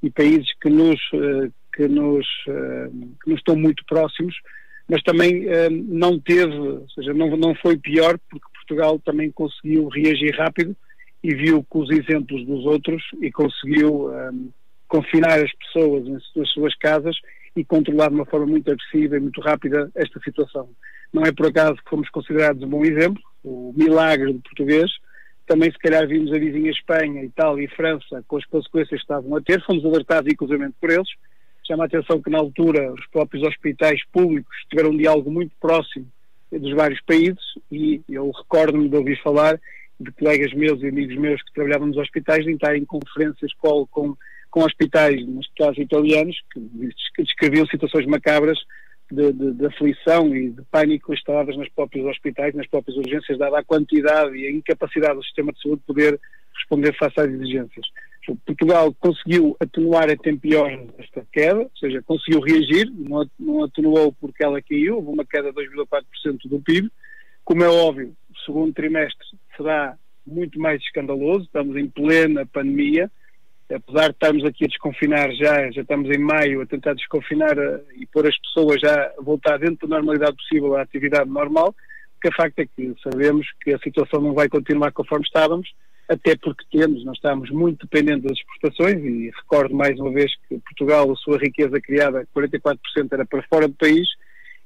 e 0.01 0.09
países 0.09 0.47
que 0.61 0.69
nos 0.69 0.99
uh, 1.13 1.51
que 1.75 1.87
nos, 1.87 2.25
que 3.23 3.29
nos 3.29 3.37
estão 3.37 3.55
muito 3.55 3.85
próximos, 3.85 4.35
mas 4.89 5.03
também 5.03 5.45
não 5.87 6.19
teve, 6.19 6.57
ou 6.57 6.89
seja, 6.89 7.13
não, 7.13 7.37
não 7.37 7.53
foi 7.53 7.77
pior, 7.77 8.17
porque 8.31 8.47
Portugal 8.67 8.99
também 8.99 9.31
conseguiu 9.31 9.87
reagir 9.87 10.35
rápido 10.35 10.75
e 11.23 11.33
viu 11.33 11.63
com 11.69 11.79
os 11.79 11.89
exemplos 11.89 12.45
dos 12.45 12.65
outros 12.65 13.01
e 13.21 13.31
conseguiu 13.31 14.09
um, 14.09 14.49
confinar 14.87 15.39
as 15.39 15.51
pessoas 15.53 16.07
nas 16.07 16.49
suas 16.49 16.75
casas 16.75 17.15
e 17.55 17.63
controlar 17.63 18.09
de 18.09 18.15
uma 18.15 18.25
forma 18.25 18.45
muito 18.45 18.71
agressiva 18.71 19.17
e 19.17 19.19
muito 19.19 19.41
rápida 19.41 19.89
esta 19.95 20.19
situação. 20.19 20.69
Não 21.11 21.23
é 21.23 21.31
por 21.31 21.47
acaso 21.47 21.75
que 21.75 21.89
fomos 21.89 22.09
considerados 22.09 22.61
um 22.61 22.69
bom 22.69 22.83
exemplo, 22.83 23.21
o 23.43 23.73
milagre 23.75 24.33
do 24.33 24.39
português. 24.39 24.91
Também, 25.48 25.72
se 25.72 25.80
calhar, 25.80 26.06
vimos 26.06 26.32
a 26.34 26.38
vizinha 26.38 26.70
Espanha, 26.70 27.24
Itália 27.24 27.63
e 27.63 27.70
França 27.70 28.24
com 28.27 28.36
as 28.38 28.46
consequências 28.46 29.00
que 29.00 29.04
estavam 29.04 29.36
a 29.36 29.42
ter, 29.42 29.63
fomos 29.66 29.84
alertados 29.86 30.32
inclusivamente 30.32 30.75
por 30.80 30.92
eles. 30.92 31.08
Chama 31.66 31.84
a 31.84 31.88
atenção 31.88 32.22
que, 32.22 32.30
na 32.30 32.38
altura, 32.38 32.94
os 32.94 33.06
próprios 33.08 33.44
hospitais 33.48 34.01
públicos 34.12 34.56
tiveram 34.70 34.92
um 34.92 34.98
diálogo 34.98 35.32
muito 35.32 35.54
próximo 35.60 36.06
dos 36.51 36.74
vários 36.74 37.01
países 37.01 37.44
e 37.72 38.01
eu 38.10 38.30
recordo-me 38.32 38.88
de 38.89 38.96
ouvir 38.96 39.22
falar 39.22 39.60
de 40.00 40.12
colegas 40.12 40.54
meus 40.54 40.82
e 40.82 40.88
amigos 40.88 41.16
meus 41.18 41.42
que 41.42 41.54
trabalhavam 41.54 41.88
nos 41.88 41.98
hospitais 41.98 42.46
de 42.46 42.51
estar 42.51 42.75
em 42.75 42.86
conferências 42.86 43.51
com, 43.56 43.86
com, 43.88 44.63
hospitais, 44.63 45.22
hospitais 45.38 45.77
italianos, 45.77 46.38
que 46.54 47.24
descreviam 47.24 47.66
situações 47.68 48.06
macabras 48.06 48.60
de, 49.11 49.31
de, 49.31 49.53
de, 49.53 49.65
aflição 49.65 50.35
e 50.35 50.49
de 50.49 50.61
pânico 50.63 51.13
instaladas 51.13 51.55
nos 51.55 51.69
próprios 51.69 52.05
hospitais, 52.05 52.53
nas 52.53 52.67
próprias 52.67 52.97
urgências, 52.97 53.37
dada 53.37 53.59
a 53.59 53.63
quantidade 53.63 54.35
e 54.35 54.47
a 54.47 54.51
incapacidade 54.51 55.15
do 55.15 55.23
sistema 55.23 55.53
de 55.53 55.61
saúde 55.61 55.79
de 55.79 55.87
poder 55.87 56.19
responder 56.53 56.93
face 56.97 57.19
às 57.19 57.29
exigências. 57.29 57.85
Portugal 58.45 58.93
conseguiu 58.99 59.55
atenuar 59.59 60.09
até 60.09 60.35
pior 60.35 60.69
esta 60.97 61.25
queda, 61.31 61.59
ou 61.59 61.71
seja, 61.79 62.01
conseguiu 62.01 62.41
reagir, 62.41 62.91
não 63.39 63.63
atenuou 63.63 64.11
porque 64.11 64.43
ela 64.43 64.61
caiu, 64.61 64.97
houve 64.97 65.09
uma 65.09 65.25
queda 65.25 65.53
de 65.53 65.61
2,4% 65.69 66.49
do 66.49 66.59
PIB. 66.59 66.91
Como 67.45 67.63
é 67.63 67.69
óbvio, 67.69 68.13
o 68.29 68.39
segundo 68.39 68.73
trimestre 68.73 69.25
será 69.55 69.95
muito 70.25 70.59
mais 70.59 70.81
escandaloso, 70.81 71.45
estamos 71.45 71.77
em 71.77 71.87
plena 71.87 72.45
pandemia, 72.45 73.09
apesar 73.74 74.09
de 74.09 74.15
estarmos 74.15 74.45
aqui 74.45 74.65
a 74.65 74.67
desconfinar 74.67 75.31
já, 75.33 75.69
já 75.71 75.81
estamos 75.81 76.09
em 76.09 76.19
maio 76.19 76.62
a 76.62 76.65
tentar 76.65 76.93
desconfinar 76.93 77.57
a, 77.59 77.81
e 77.95 78.05
pôr 78.07 78.27
as 78.27 78.38
pessoas 78.39 78.79
já 78.79 79.12
a 79.17 79.21
voltar 79.21 79.57
dentro 79.59 79.88
da 79.88 79.97
normalidade 79.97 80.36
possível 80.38 80.75
à 80.75 80.81
atividade 80.81 81.29
normal, 81.29 81.75
o 82.17 82.19
que 82.19 82.29
é 82.29 82.31
facto 82.31 82.59
é 82.59 82.65
que 82.65 82.95
sabemos 83.03 83.45
que 83.62 83.74
a 83.74 83.79
situação 83.79 84.21
não 84.21 84.33
vai 84.33 84.50
continuar 84.50 84.91
conforme 84.91 85.25
estávamos, 85.25 85.69
até 86.09 86.36
porque 86.38 86.63
temos, 86.71 87.03
nós 87.03 87.17
estamos 87.17 87.50
muito 87.51 87.86
dependentes 87.86 88.24
das 88.24 88.38
exportações 88.38 89.03
e 89.03 89.29
recordo 89.36 89.75
mais 89.75 90.00
uma 90.00 90.12
vez 90.12 90.31
que 90.47 90.57
Portugal, 90.59 91.12
a 91.12 91.15
sua 91.15 91.38
riqueza 91.38 91.79
criada, 91.81 92.25
44% 92.36 92.77
era 93.12 93.25
para 93.25 93.43
fora 93.43 93.67
do 93.67 93.74
país 93.74 94.07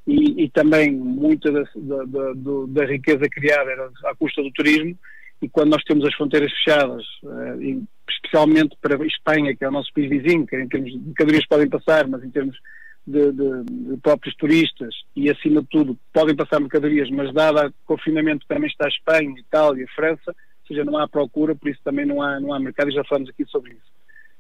e, 0.06 0.44
e 0.44 0.50
também 0.50 0.92
muita 0.92 1.52
da, 1.52 1.64
da, 1.76 2.04
da, 2.06 2.34
da, 2.68 2.86
riqueza 2.86 3.28
criada 3.30 3.72
era 3.72 3.90
à 4.06 4.16
custa 4.16 4.42
do 4.44 4.52
turismo 4.52 4.96
e 5.42 5.50
quando 5.50 5.72
nós 5.72 5.84
temos 5.84 6.06
as 6.06 6.14
fronteiras 6.14 6.52
fechadas, 6.52 7.04
uh, 7.24 7.88
especialmente 8.12 8.76
para 8.82 9.02
a 9.02 9.06
Espanha, 9.06 9.56
que 9.56 9.64
é 9.64 9.68
o 9.68 9.72
nosso 9.72 9.92
país 9.94 10.10
vizinho, 10.10 10.46
que 10.46 10.56
em 10.56 10.68
termos 10.68 10.92
de 10.92 11.00
mercadorias 11.00 11.46
podem 11.48 11.70
passar, 11.70 12.08
mas 12.08 12.24
em 12.24 12.30
termos 12.30 12.58
de, 13.06 13.32
de, 13.32 13.64
de, 13.64 13.98
próprios 13.98 14.36
turistas 14.36 14.94
e, 15.16 15.30
acima 15.30 15.62
de 15.62 15.68
tudo, 15.68 15.98
podem 16.14 16.36
passar 16.36 16.60
mercadorias, 16.60 17.10
mas 17.10 17.34
dado 17.34 17.70
o 17.70 17.74
confinamento 17.86 18.46
também 18.48 18.70
está 18.70 18.86
a 18.86 18.90
Espanha, 18.90 19.40
Itália, 19.40 19.88
França, 19.96 20.36
seja, 20.72 20.86
não 20.86 20.98
há 20.98 21.08
procura, 21.08 21.54
por 21.54 21.70
isso 21.70 21.80
também 21.84 22.06
não 22.06 22.22
há, 22.22 22.40
não 22.40 22.54
há 22.54 22.60
mercado 22.60 22.90
e 22.90 22.94
já 22.94 23.04
falamos 23.04 23.30
aqui 23.30 23.46
sobre 23.46 23.72
isso. 23.72 23.92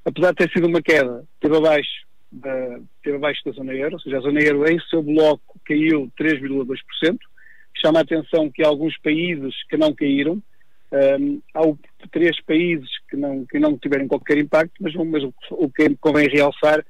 Apesar 0.05 0.31
de 0.31 0.37
ter 0.37 0.51
sido 0.51 0.67
uma 0.67 0.81
queda, 0.81 1.23
teve 1.39 1.55
abaixo 1.55 2.07
da, 2.31 2.79
teve 3.03 3.17
abaixo 3.17 3.41
da 3.45 3.51
zona 3.51 3.73
euro, 3.73 3.95
ou 3.95 3.99
seja, 3.99 4.17
a 4.17 4.21
zona 4.21 4.41
euro 4.41 4.67
em 4.67 4.79
seu 4.89 5.03
bloco 5.03 5.59
caiu 5.65 6.11
3,2%. 6.19 7.17
Chama 7.81 7.99
a 7.99 8.01
atenção 8.01 8.49
que 8.49 8.63
alguns 8.63 8.97
países 8.99 9.53
que 9.69 9.77
não 9.77 9.93
caíram, 9.93 10.41
um, 11.19 11.41
há 11.53 11.61
três 12.09 12.39
países 12.41 12.89
que 13.11 13.17
não, 13.17 13.45
que 13.45 13.59
não 13.59 13.77
tiveram 13.77 14.07
qualquer 14.07 14.37
impacto, 14.37 14.73
mas, 14.79 14.95
mas 14.95 15.23
o, 15.51 15.69
que 15.69 15.95
convém 15.99 16.29
realçar 16.29 16.83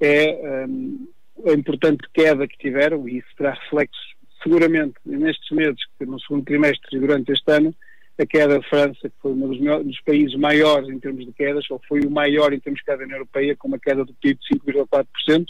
é 0.00 0.66
um, 0.68 1.08
a 1.46 1.52
importante 1.52 2.08
queda 2.14 2.46
que 2.46 2.56
tiveram, 2.56 3.08
e 3.08 3.18
isso 3.18 3.28
terá 3.36 3.52
reflexos 3.52 4.14
seguramente 4.42 4.94
nestes 5.04 5.50
meses, 5.50 5.80
que 5.98 6.06
no 6.06 6.20
segundo 6.20 6.44
trimestre 6.44 6.96
e 6.96 7.00
durante 7.00 7.32
este 7.32 7.50
ano, 7.50 7.74
a 8.18 8.24
queda 8.24 8.58
da 8.58 8.62
França, 8.62 9.08
que 9.08 9.14
foi 9.20 9.32
um 9.32 9.48
dos, 9.48 9.58
dos, 9.84 10.00
países 10.02 10.36
maiores 10.36 10.88
em 10.88 11.00
termos 11.00 11.24
de 11.26 11.32
quedas, 11.32 11.68
ou 11.70 11.80
foi 11.88 12.00
o 12.00 12.10
maior 12.10 12.52
em 12.52 12.60
termos 12.60 12.78
de 12.78 12.84
queda 12.84 13.06
na 13.06 13.14
Europeia, 13.14 13.56
com 13.56 13.66
uma 13.66 13.78
queda 13.78 14.04
do 14.04 14.14
PIB 14.14 14.38
de 14.38 14.58
5,4%. 14.58 15.46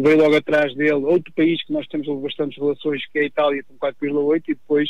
Veio 0.00 0.16
logo 0.16 0.36
atrás 0.36 0.74
dele 0.74 0.92
outro 0.92 1.32
país 1.34 1.62
que 1.64 1.72
nós 1.72 1.86
temos 1.88 2.06
bastantes 2.22 2.56
relações, 2.56 3.04
que 3.12 3.18
é 3.18 3.22
a 3.22 3.26
Itália, 3.26 3.64
com 3.64 3.74
4,8%, 3.74 4.42
e 4.48 4.54
depois 4.54 4.88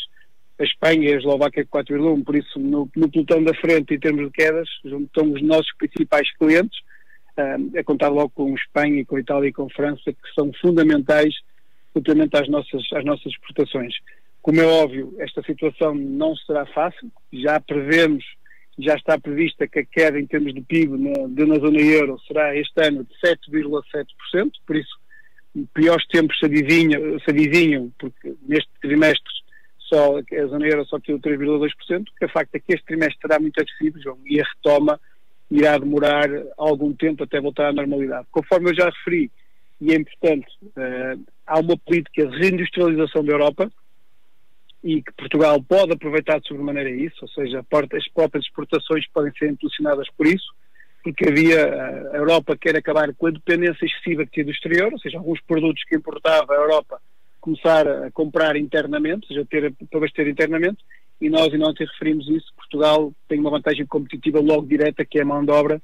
a 0.59 0.65
Espanha 0.65 1.09
e 1.09 1.15
a 1.15 1.17
Eslováquia 1.17 1.65
com 1.65 1.79
4,1%. 1.79 2.25
Por 2.25 2.37
isso, 2.37 2.59
no, 2.59 2.91
no 2.97 3.11
pelotão 3.11 3.43
da 3.43 3.55
frente, 3.55 3.95
em 3.95 3.99
termos 3.99 4.27
de 4.27 4.31
quedas, 4.31 4.69
estão 4.85 5.33
os 5.33 5.43
nossos 5.43 5.73
principais 5.79 6.31
clientes, 6.37 6.79
uh, 7.39 7.79
a 7.79 7.85
contar 7.85 8.09
logo 8.09 8.31
com 8.31 8.55
Espanha, 8.55 9.05
com 9.05 9.17
a 9.17 9.21
Itália 9.21 9.49
e 9.49 9.53
com 9.53 9.69
França, 9.71 10.13
que 10.13 10.35
são 10.35 10.51
fundamentais 10.61 11.35
relativamente 11.95 12.37
às 12.37 12.49
nossas, 12.49 12.83
às 12.93 13.05
nossas 13.05 13.27
exportações. 13.27 13.95
Como 14.43 14.61
é 14.61 14.67
óbvio, 14.67 15.15
esta 15.19 15.43
situação 15.43 15.95
não 15.95 16.35
será 16.37 16.67
fácil, 16.67 17.11
já 17.33 17.61
prevemos, 17.61 18.25
já 18.79 18.95
está 18.95 19.19
prevista 19.19 19.67
que 19.67 19.81
a 19.81 19.85
queda 19.85 20.19
em 20.19 20.27
termos 20.27 20.55
de 20.55 20.61
PIB 20.61 20.97
na, 20.97 21.47
na 21.47 21.59
zona 21.59 21.81
euro 21.81 22.19
será 22.27 22.57
este 22.57 22.81
ano 22.81 23.05
de 23.05 23.15
7,7%, 23.29 24.53
por 24.67 24.77
isso 24.77 24.97
piores 25.75 26.07
tempos 26.09 26.39
se 26.39 26.47
adivinham, 26.47 27.19
se 27.21 27.31
adivinham 27.31 27.93
porque 27.99 28.35
neste 28.47 28.71
trimestre 28.81 29.38
só, 29.89 30.19
a 30.19 30.47
zona 30.47 30.67
euro 30.67 30.85
só 30.87 30.99
caiu 31.01 31.19
3,2%, 31.19 32.05
que 32.19 32.25
a 32.25 32.29
facto 32.29 32.55
é 32.55 32.59
que 32.59 32.75
este 32.75 32.85
trimestre 32.85 33.19
será 33.21 33.41
muito 33.41 33.61
agressivo, 33.61 34.01
João, 34.01 34.19
e 34.27 34.41
a 34.41 34.45
retoma 34.45 35.01
irá 35.51 35.79
demorar 35.79 36.29
algum 36.59 36.93
tempo 36.93 37.25
até 37.25 37.41
voltar 37.41 37.69
à 37.69 37.73
normalidade. 37.73 38.27
Conforme 38.31 38.71
eu 38.71 38.75
já 38.75 38.87
referi, 38.87 39.31
e 39.81 39.93
é 39.93 39.97
importante, 39.97 40.47
uh, 40.63 41.25
há 41.47 41.59
uma 41.61 41.77
política 41.79 42.27
de 42.27 42.37
reindustrialização 42.37 43.25
da 43.25 43.33
Europa, 43.33 43.73
e 44.85 45.03
que 45.03 45.13
Portugal 45.13 45.61
pode 45.63 45.93
aproveitar 45.93 46.39
de 46.41 46.47
sobremaneira 46.49 46.91
isso, 46.91 47.17
ou 47.23 47.29
seja, 47.29 47.61
as 47.61 47.67
próprias 48.09 48.45
exportações 48.45 49.09
podem 49.09 49.33
ser 49.37 49.51
impulsionadas 49.51 50.07
por 50.17 50.27
isso, 50.27 50.55
porque 51.03 51.29
havia 51.29 51.65
a 52.13 52.17
Europa 52.17 52.57
quer 52.57 52.77
acabar 52.77 53.13
com 53.15 53.27
a 53.27 53.31
dependência 53.31 53.85
excessiva 53.85 54.25
que 54.25 54.33
tinha 54.33 54.45
do 54.45 54.53
exterior, 54.53 54.93
ou 54.93 54.99
seja, 54.99 55.19
alguns 55.19 55.41
produtos 55.41 55.83
que 55.85 55.97
importava 55.97 56.53
a 56.53 56.57
Europa 56.57 57.01
começar 57.49 57.89
a 57.89 58.11
comprar 58.11 58.57
internamente, 58.57 59.27
ou 59.27 59.29
seja, 59.29 59.47
ter, 59.49 59.73
para 59.91 59.99
abastecer 59.99 60.29
internamente, 60.29 60.79
e 61.21 61.31
nós, 61.31 61.53
e 61.53 61.75
te 61.75 61.85
referimos 61.85 62.29
isso, 62.29 62.53
Portugal 62.55 63.13
tem 63.27 63.41
uma 63.41 63.51
vantagem 63.51 63.87
competitiva 63.87 64.41
logo 64.41 64.67
direta, 64.67 65.05
que 65.05 65.19
é 65.19 65.23
a 65.23 65.25
mão 65.25 65.45
de 65.45 65.51
obra. 65.51 65.81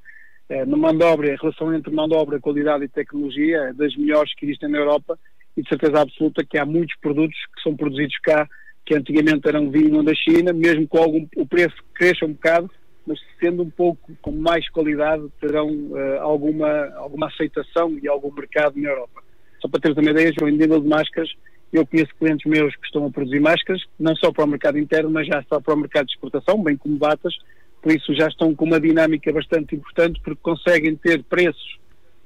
Eh, 0.49 0.65
na 0.65 0.77
mão 0.77 0.97
de 0.97 1.03
obra, 1.03 1.33
a 1.33 1.37
relação 1.37 1.75
entre 1.75 1.93
mão 1.93 2.07
de 2.07 2.15
obra, 2.15 2.39
qualidade 2.39 2.85
e 2.85 2.89
tecnologia 2.89 3.57
é 3.59 3.73
das 3.73 3.97
melhores 3.97 4.35
que 4.35 4.47
existem 4.47 4.69
na 4.69 4.79
Europa, 4.79 5.19
e 5.57 5.63
de 5.63 5.69
certeza 5.69 6.03
absoluta 6.03 6.45
que 6.45 6.59
há 6.59 6.67
muitos 6.67 6.97
produtos 7.01 7.37
que 7.55 7.63
são 7.63 7.75
produzidos 7.75 8.17
cá 8.19 8.49
que 8.85 8.95
antigamente 8.95 9.49
eram 9.49 9.71
vinham 9.71 10.05
da 10.05 10.15
China, 10.15 10.53
mesmo 10.53 10.87
com 10.87 10.99
algum, 10.99 11.27
o 11.37 11.47
preço 11.47 11.77
cresça 11.95 12.27
um 12.27 12.33
bocado, 12.33 12.71
mas 13.07 13.19
sendo 13.41 13.63
um 13.63 13.71
pouco 13.71 14.13
com 14.21 14.31
mais 14.31 14.69
qualidade, 14.69 15.27
terão 15.41 15.69
uh, 15.69 16.21
alguma, 16.21 16.95
alguma 16.97 17.29
aceitação 17.29 17.99
e 18.03 18.07
algum 18.07 18.31
mercado 18.33 18.79
na 18.79 18.91
Europa. 18.91 19.23
Só 19.61 19.69
para 19.69 19.81
teres 19.81 19.97
uma 19.97 20.11
ideia, 20.11 20.33
João, 20.39 20.51
em 20.51 20.57
nível 20.59 20.81
de 20.81 20.89
máscaras, 20.89 21.31
eu 21.75 21.85
conheço 21.85 22.15
clientes 22.19 22.47
meus 22.47 22.75
que 22.77 22.87
estão 22.87 23.05
a 23.05 23.11
produzir 23.11 23.41
máscaras, 23.41 23.83
não 23.99 24.15
só 24.15 24.33
para 24.33 24.45
o 24.45 24.47
mercado 24.47 24.79
interno, 24.79 25.11
mas 25.11 25.27
já 25.27 25.43
só 25.49 25.61
para 25.61 25.75
o 25.75 25.77
mercado 25.77 26.07
de 26.07 26.13
exportação, 26.13 26.63
bem 26.63 26.77
como 26.77 26.97
batas, 26.97 27.35
por 27.83 27.93
isso 27.93 28.15
já 28.15 28.29
estão 28.29 28.55
com 28.55 28.65
uma 28.65 28.81
dinâmica 28.81 29.33
bastante 29.33 29.75
importante, 29.75 30.21
porque 30.23 30.41
conseguem 30.41 30.95
ter 30.95 31.23
preços 31.25 31.79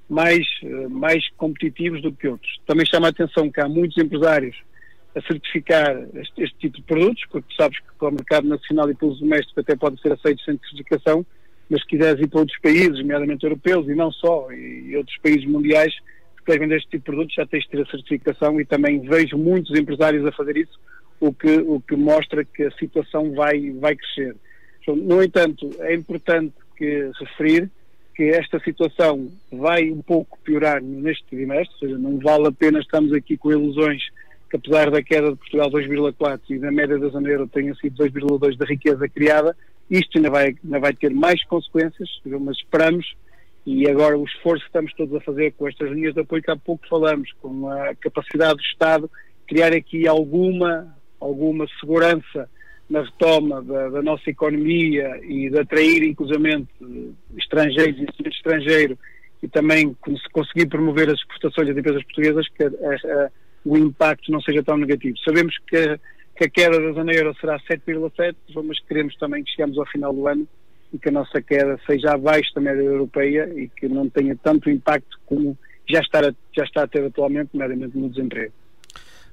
mais, 0.08 0.46
uh, 0.62 0.90
mais 0.90 1.26
competitivos 1.30 2.02
do 2.02 2.12
que 2.12 2.28
outros. 2.28 2.60
Também 2.66 2.84
chama 2.86 3.06
a 3.06 3.10
atenção 3.10 3.50
que 3.50 3.60
há 3.60 3.68
muitos 3.68 3.96
empresários 3.96 4.56
a 5.16 5.20
certificar 5.22 5.96
este, 6.14 6.42
este, 6.42 6.58
tipo 6.58 6.76
de 6.76 6.82
produtos, 6.82 7.24
porque 7.30 7.54
sabes 7.56 7.78
que 7.78 7.86
para 7.98 8.08
o 8.08 8.12
mercado 8.12 8.46
nacional 8.46 8.90
e 8.90 8.94
pelos 8.94 9.18
domésticos 9.18 9.58
até 9.58 9.74
pode 9.74 10.00
ser 10.02 10.12
aceito 10.12 10.42
sem 10.42 10.58
certificação, 10.58 11.24
mas 11.70 11.80
se 11.80 11.88
quiseres 11.88 12.20
ir 12.20 12.28
para 12.28 12.40
outros 12.40 12.58
países, 12.60 12.98
nomeadamente 12.98 13.44
europeus 13.44 13.88
e 13.88 13.94
não 13.94 14.12
só, 14.12 14.52
e 14.52 14.94
outros 14.94 15.16
países 15.18 15.46
mundiais, 15.46 15.94
querem 16.48 16.60
vender 16.60 16.76
este 16.76 16.88
tipo 16.88 17.04
de 17.04 17.04
produtos, 17.04 17.34
já 17.34 17.46
tens 17.46 17.64
de 17.64 17.70
ter 17.70 17.82
a 17.82 17.90
certificação 17.90 18.58
e 18.58 18.64
também 18.64 19.00
vejo 19.00 19.36
muitos 19.36 19.78
empresários 19.78 20.24
a 20.24 20.32
fazer 20.32 20.56
isso, 20.56 20.80
o 21.20 21.30
que, 21.30 21.58
o 21.58 21.78
que 21.80 21.94
mostra 21.94 22.42
que 22.42 22.62
a 22.62 22.70
situação 22.72 23.34
vai, 23.34 23.70
vai 23.72 23.94
crescer. 23.94 24.34
No 24.86 25.22
entanto, 25.22 25.70
é 25.80 25.94
importante 25.94 26.54
que 26.74 27.10
referir 27.20 27.70
que 28.14 28.30
esta 28.30 28.58
situação 28.60 29.30
vai 29.52 29.90
um 29.90 30.00
pouco 30.00 30.38
piorar 30.42 30.82
neste 30.82 31.24
trimestre, 31.26 31.74
ou 31.74 31.78
seja, 31.80 31.98
não 31.98 32.18
vale 32.18 32.48
a 32.48 32.52
pena 32.52 32.80
estarmos 32.80 33.12
aqui 33.12 33.36
com 33.36 33.52
ilusões 33.52 34.02
que 34.48 34.56
apesar 34.56 34.90
da 34.90 35.02
queda 35.02 35.30
de 35.30 35.36
Portugal 35.36 35.70
2,4 35.70 36.40
e 36.48 36.58
da 36.58 36.72
média 36.72 36.98
da 36.98 37.08
zona 37.08 37.28
euro 37.28 37.46
tenha 37.46 37.74
sido 37.74 38.02
2,2 38.02 38.56
da 38.56 38.64
riqueza 38.64 39.06
criada, 39.06 39.54
isto 39.90 40.16
ainda 40.16 40.30
vai, 40.30 40.56
ainda 40.64 40.78
vai 40.80 40.94
ter 40.94 41.10
mais 41.10 41.44
consequências, 41.44 42.08
mas 42.24 42.56
esperamos 42.56 43.14
E 43.66 43.88
agora 43.88 44.16
o 44.16 44.24
esforço 44.24 44.62
que 44.62 44.68
estamos 44.68 44.94
todos 44.94 45.14
a 45.14 45.20
fazer 45.20 45.52
com 45.52 45.68
estas 45.68 45.90
linhas 45.90 46.14
de 46.14 46.20
apoio 46.20 46.42
que 46.42 46.50
há 46.50 46.56
pouco 46.56 46.88
falamos, 46.88 47.30
com 47.40 47.68
a 47.70 47.94
capacidade 47.96 48.56
do 48.56 48.62
Estado 48.62 49.10
criar 49.48 49.72
aqui 49.72 50.06
alguma, 50.06 50.94
alguma 51.18 51.66
segurança 51.80 52.48
na 52.88 53.02
retoma 53.02 53.62
da, 53.62 53.88
da, 53.88 54.02
nossa 54.02 54.30
economia 54.30 55.18
e 55.22 55.50
de 55.50 55.58
atrair 55.58 56.02
inclusivamente 56.02 56.68
estrangeiros, 57.36 58.00
investimento 58.00 58.36
estrangeiro 58.36 58.98
e 59.42 59.48
também 59.48 59.96
se 60.06 60.30
conseguir 60.32 60.66
promover 60.66 61.08
as 61.08 61.18
exportações 61.18 61.68
das 61.68 61.76
empresas 61.76 62.02
portuguesas, 62.04 62.48
que 62.48 62.64
a, 62.64 62.68
a, 62.68 63.30
o 63.64 63.76
impacto 63.76 64.30
não 64.30 64.40
seja 64.40 64.62
tão 64.62 64.76
negativo. 64.76 65.16
Sabemos 65.24 65.56
que, 65.66 65.98
que 66.36 66.44
a 66.44 66.50
queda 66.50 66.80
da 66.80 66.92
zona 66.92 67.12
euro 67.12 67.34
será 67.40 67.58
7,7, 67.60 68.34
mas 68.64 68.80
queremos 68.80 69.16
também 69.16 69.44
que 69.44 69.50
chegamos 69.50 69.78
ao 69.78 69.86
final 69.86 70.12
do 70.12 70.26
ano 70.26 70.48
e 70.92 70.98
que 70.98 71.08
a 71.08 71.12
nossa 71.12 71.40
queda 71.42 71.78
seja 71.86 72.12
abaixo 72.12 72.54
da 72.54 72.60
média 72.60 72.82
europeia 72.82 73.50
e 73.54 73.68
que 73.68 73.88
não 73.88 74.08
tenha 74.08 74.36
tanto 74.36 74.70
impacto 74.70 75.18
como 75.26 75.56
já 75.88 76.00
está 76.00 76.20
a, 76.20 76.34
já 76.56 76.64
está 76.64 76.82
a 76.82 76.88
ter 76.88 77.04
atualmente, 77.04 77.50
nomeadamente 77.52 77.96
no 77.96 78.08
desemprego. 78.08 78.52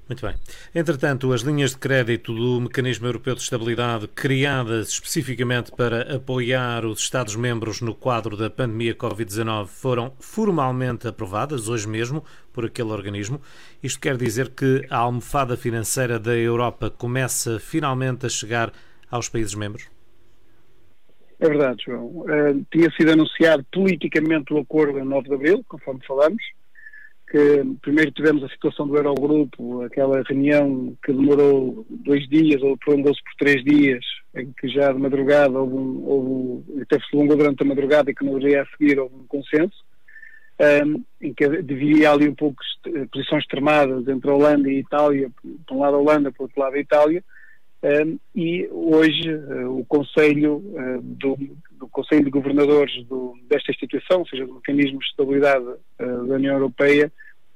Muito 0.07 0.23
bem. 0.23 0.35
Entretanto, 0.75 1.33
as 1.33 1.41
linhas 1.41 1.71
de 1.71 1.77
crédito 1.77 2.31
do 2.31 2.61
Mecanismo 2.61 3.07
Europeu 3.07 3.33
de 3.33 3.41
Estabilidade, 3.41 4.07
criadas 4.09 4.89
especificamente 4.89 5.71
para 5.71 6.15
apoiar 6.15 6.85
os 6.85 6.99
Estados-membros 6.99 7.81
no 7.81 7.95
quadro 7.95 8.37
da 8.37 8.47
pandemia 8.47 8.93
Covid-19, 8.93 9.65
foram 9.65 10.13
formalmente 10.19 11.07
aprovadas 11.07 11.67
hoje 11.67 11.87
mesmo 11.87 12.23
por 12.53 12.65
aquele 12.65 12.91
organismo. 12.91 13.41
Isto 13.81 13.99
quer 13.99 14.15
dizer 14.15 14.49
que 14.49 14.85
a 14.91 14.97
almofada 14.97 15.57
financeira 15.57 16.19
da 16.19 16.35
Europa 16.35 16.91
começa 16.91 17.59
finalmente 17.59 18.27
a 18.27 18.29
chegar 18.29 18.71
aos 19.09 19.27
países-membros? 19.27 19.94
É 21.39 21.47
verdade, 21.47 21.83
João. 21.85 22.05
Uh, 22.07 22.65
tinha 22.71 22.89
sido 22.91 23.11
anunciado 23.11 23.65
politicamente 23.71 24.53
o 24.53 24.59
acordo 24.59 24.99
em 24.99 25.03
9 25.03 25.27
de 25.27 25.35
abril, 25.35 25.65
conforme 25.67 26.05
falamos 26.05 26.41
que 27.29 27.63
primeiro 27.81 28.11
tivemos 28.11 28.43
a 28.43 28.49
situação 28.49 28.87
do 28.87 28.95
Eurogrupo, 28.95 29.81
aquela 29.81 30.21
reunião 30.23 30.95
que 31.03 31.11
demorou 31.11 31.85
dois 31.89 32.27
dias 32.29 32.61
ou 32.61 32.77
prolongou-se 32.77 33.21
por 33.23 33.33
três 33.37 33.63
dias, 33.63 34.05
em 34.35 34.53
que 34.53 34.67
já 34.67 34.91
de 34.91 34.99
madrugada 34.99 35.59
houve 35.59 35.75
um, 35.75 36.05
houve, 36.05 36.81
até 36.81 36.99
se 36.99 37.09
prolongou 37.09 37.35
durante 37.35 37.63
a 37.63 37.65
madrugada 37.65 38.11
e 38.11 38.15
que 38.15 38.23
no 38.23 38.39
dia 38.39 38.61
a 38.61 38.65
seguir 38.67 38.99
houve 38.99 39.15
um 39.15 39.27
consenso, 39.27 39.83
um, 40.85 41.03
em 41.19 41.33
que 41.33 41.61
devia 41.63 42.11
ali 42.11 42.29
um 42.29 42.35
pouco 42.35 42.61
posições 43.11 43.43
extremadas 43.43 44.07
entre 44.07 44.29
a 44.29 44.33
Holanda 44.33 44.69
e 44.69 44.77
a 44.77 44.79
Itália, 44.79 45.31
por 45.67 45.75
um 45.75 45.79
lado 45.79 45.95
a 45.95 45.99
Holanda, 45.99 46.31
por 46.31 46.43
outro 46.43 46.61
lado 46.61 46.75
a 46.75 46.79
Itália, 46.79 47.23
e 48.35 48.67
hoje 48.71 49.31
uh, 49.33 49.79
o 49.79 49.85
Conselho 49.85 50.55
uh, 50.55 51.01
do, 51.01 51.37
do, 51.71 51.87
Conselho 51.89 52.23
de 52.23 52.31
Governadores 52.31 53.05
do, 53.05 53.37
desta 53.47 53.71
instituição, 53.71 54.19
ou 54.19 54.27
seja, 54.27 54.45
do 54.45 54.55
Mecanismo 54.55 54.99
de 54.99 55.05
Estabilidade 55.05 55.65
uh, 55.65 56.27
da 56.27 56.35
União 56.35 56.55
Europeia, 56.55 57.11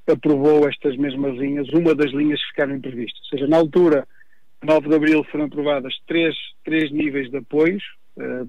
aprovou 0.08 0.68
estas 0.70 0.96
mesmas 0.98 1.36
linhas, 1.38 1.68
uma 1.70 1.96
das 1.96 2.12
linhas 2.12 2.40
que 2.42 2.50
ficaram 2.50 2.80
previstas. 2.80 3.22
Ou 3.24 3.30
seja, 3.30 3.48
na 3.48 3.58
altura, 3.58 4.08
9 4.64 4.90
de 4.90 4.96
abril, 4.96 5.24
foram 5.32 5.46
aprovadas 5.46 5.94
três, 6.08 6.36
três 6.64 6.92
níveis 6.92 7.30
de 7.30 7.38
apoios 7.38 7.84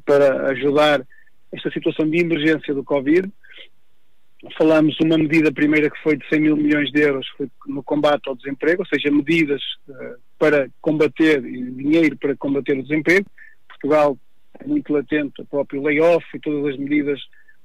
para 0.04 0.50
ajudar 0.50 1.06
esta 1.52 1.70
situação 1.70 2.08
de 2.08 2.18
emergência 2.18 2.74
do 2.74 2.82
Covid. 2.82 3.30
Falamos 4.56 4.96
uma 5.00 5.18
medida 5.18 5.52
primeira 5.52 5.90
que 5.90 6.02
foi 6.02 6.16
de 6.16 6.26
100 6.28 6.40
mil 6.40 6.56
milhões 6.56 6.90
de 6.90 7.00
euros 7.00 7.28
foi 7.36 7.46
no 7.66 7.82
combate 7.82 8.26
ao 8.26 8.34
desemprego, 8.34 8.82
ou 8.82 8.86
seja, 8.86 9.10
medidas 9.10 9.60
para 10.38 10.70
combater, 10.80 11.44
e 11.44 11.70
dinheiro 11.72 12.16
para 12.16 12.34
combater 12.36 12.78
o 12.78 12.82
desemprego. 12.82 13.26
Portugal 13.68 14.16
é 14.58 14.66
muito 14.66 14.90
latente 14.92 15.42
o 15.42 15.44
próprio 15.44 15.82
layoff 15.82 16.24
e 16.34 16.40
todas 16.40 16.72
as 16.72 16.78
medidas, 16.78 17.20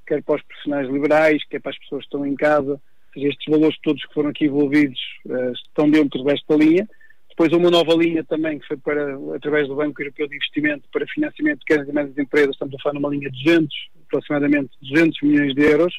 quer 0.06 0.22
para 0.22 0.36
os 0.36 0.42
profissionais 0.44 0.90
liberais, 0.90 1.44
quer 1.50 1.62
para 1.62 1.72
as 1.72 1.80
pessoas 1.80 2.02
que 2.02 2.08
estão 2.08 2.26
em 2.26 2.36
casa. 2.36 2.80
Seja, 3.14 3.30
estes 3.30 3.46
valores 3.50 3.78
todos 3.82 4.06
que 4.06 4.14
foram 4.14 4.30
aqui 4.30 4.46
envolvidos 4.46 5.00
uh, 5.28 5.54
estão 5.54 5.90
dentro 5.90 6.24
desta 6.26 6.56
linha. 6.56 6.86
Depois 7.30 7.54
uma 7.54 7.70
nova 7.70 7.94
linha 7.94 8.24
também 8.26 8.60
que 8.60 8.68
foi 8.68 8.78
para, 8.78 9.18
através 9.34 9.70
do 9.70 9.76
Banco 9.76 10.02
Europeu 10.02 10.28
de 10.28 10.36
Investimento 10.36 10.90
para 10.92 11.08
financiamento 11.08 11.60
de 11.60 11.66
pequenas 11.66 11.88
e 11.88 11.94
médias 11.94 12.18
empresas, 12.18 12.52
estamos 12.52 12.76
a 12.76 12.84
falar 12.84 12.96
numa 12.96 13.10
linha 13.10 13.30
de 13.30 13.44
200, 13.44 13.90
aproximadamente 14.08 14.72
200 14.82 15.22
milhões 15.22 15.56
de 15.56 15.62
euros 15.62 15.94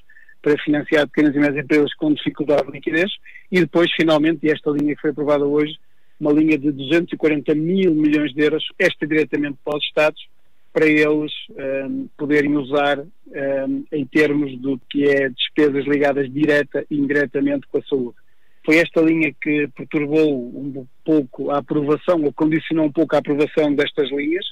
para 0.47 0.63
financiar 0.63 1.09
pequenas 1.09 1.35
e 1.35 1.41
médias 1.41 1.65
empresas 1.65 1.93
com 1.95 2.15
dificuldade 2.15 2.69
de 2.69 2.73
liquidez 2.75 3.11
e 3.51 3.59
depois 3.59 3.91
finalmente, 3.97 4.49
esta 4.49 4.71
linha 4.71 4.95
que 4.95 5.01
foi 5.01 5.11
aprovada 5.11 5.45
hoje, 5.45 5.77
uma 6.21 6.33
linha 6.33 6.57
de 6.57 6.71
240 6.71 7.53
mil 7.57 7.93
milhões 7.93 8.33
de 8.33 8.45
euros, 8.45 8.65
esta 8.79 9.05
diretamente 9.09 9.59
para 9.65 9.77
os 9.77 9.85
Estados, 9.85 10.25
para 10.73 10.87
eles 10.87 11.33
um, 11.51 11.61
ehm, 11.61 12.07
poderem 12.17 12.57
usar 12.57 13.01
um, 13.01 13.09
ehm, 13.35 13.85
em 13.91 14.07
termos 14.07 14.57
do 14.61 14.81
que 14.89 15.09
é 15.09 15.29
despesas 15.31 15.85
ligadas 15.85 16.33
direta 16.33 16.87
e 16.89 16.97
indiretamente 16.97 17.67
com 17.67 17.79
a 17.79 17.83
saúde. 17.83 18.17
Foi 18.65 18.77
esta 18.77 19.01
linha 19.01 19.35
que 19.43 19.67
perturbou 19.77 20.33
um 20.33 20.87
pouco 21.05 21.51
a 21.51 21.59
aprovação, 21.59 22.23
ou 22.23 22.33
condicionou 22.33 22.87
um 22.87 22.93
pouco 22.93 23.17
a 23.17 23.19
aprovação 23.19 23.75
destas 23.75 24.11
linhas 24.13 24.47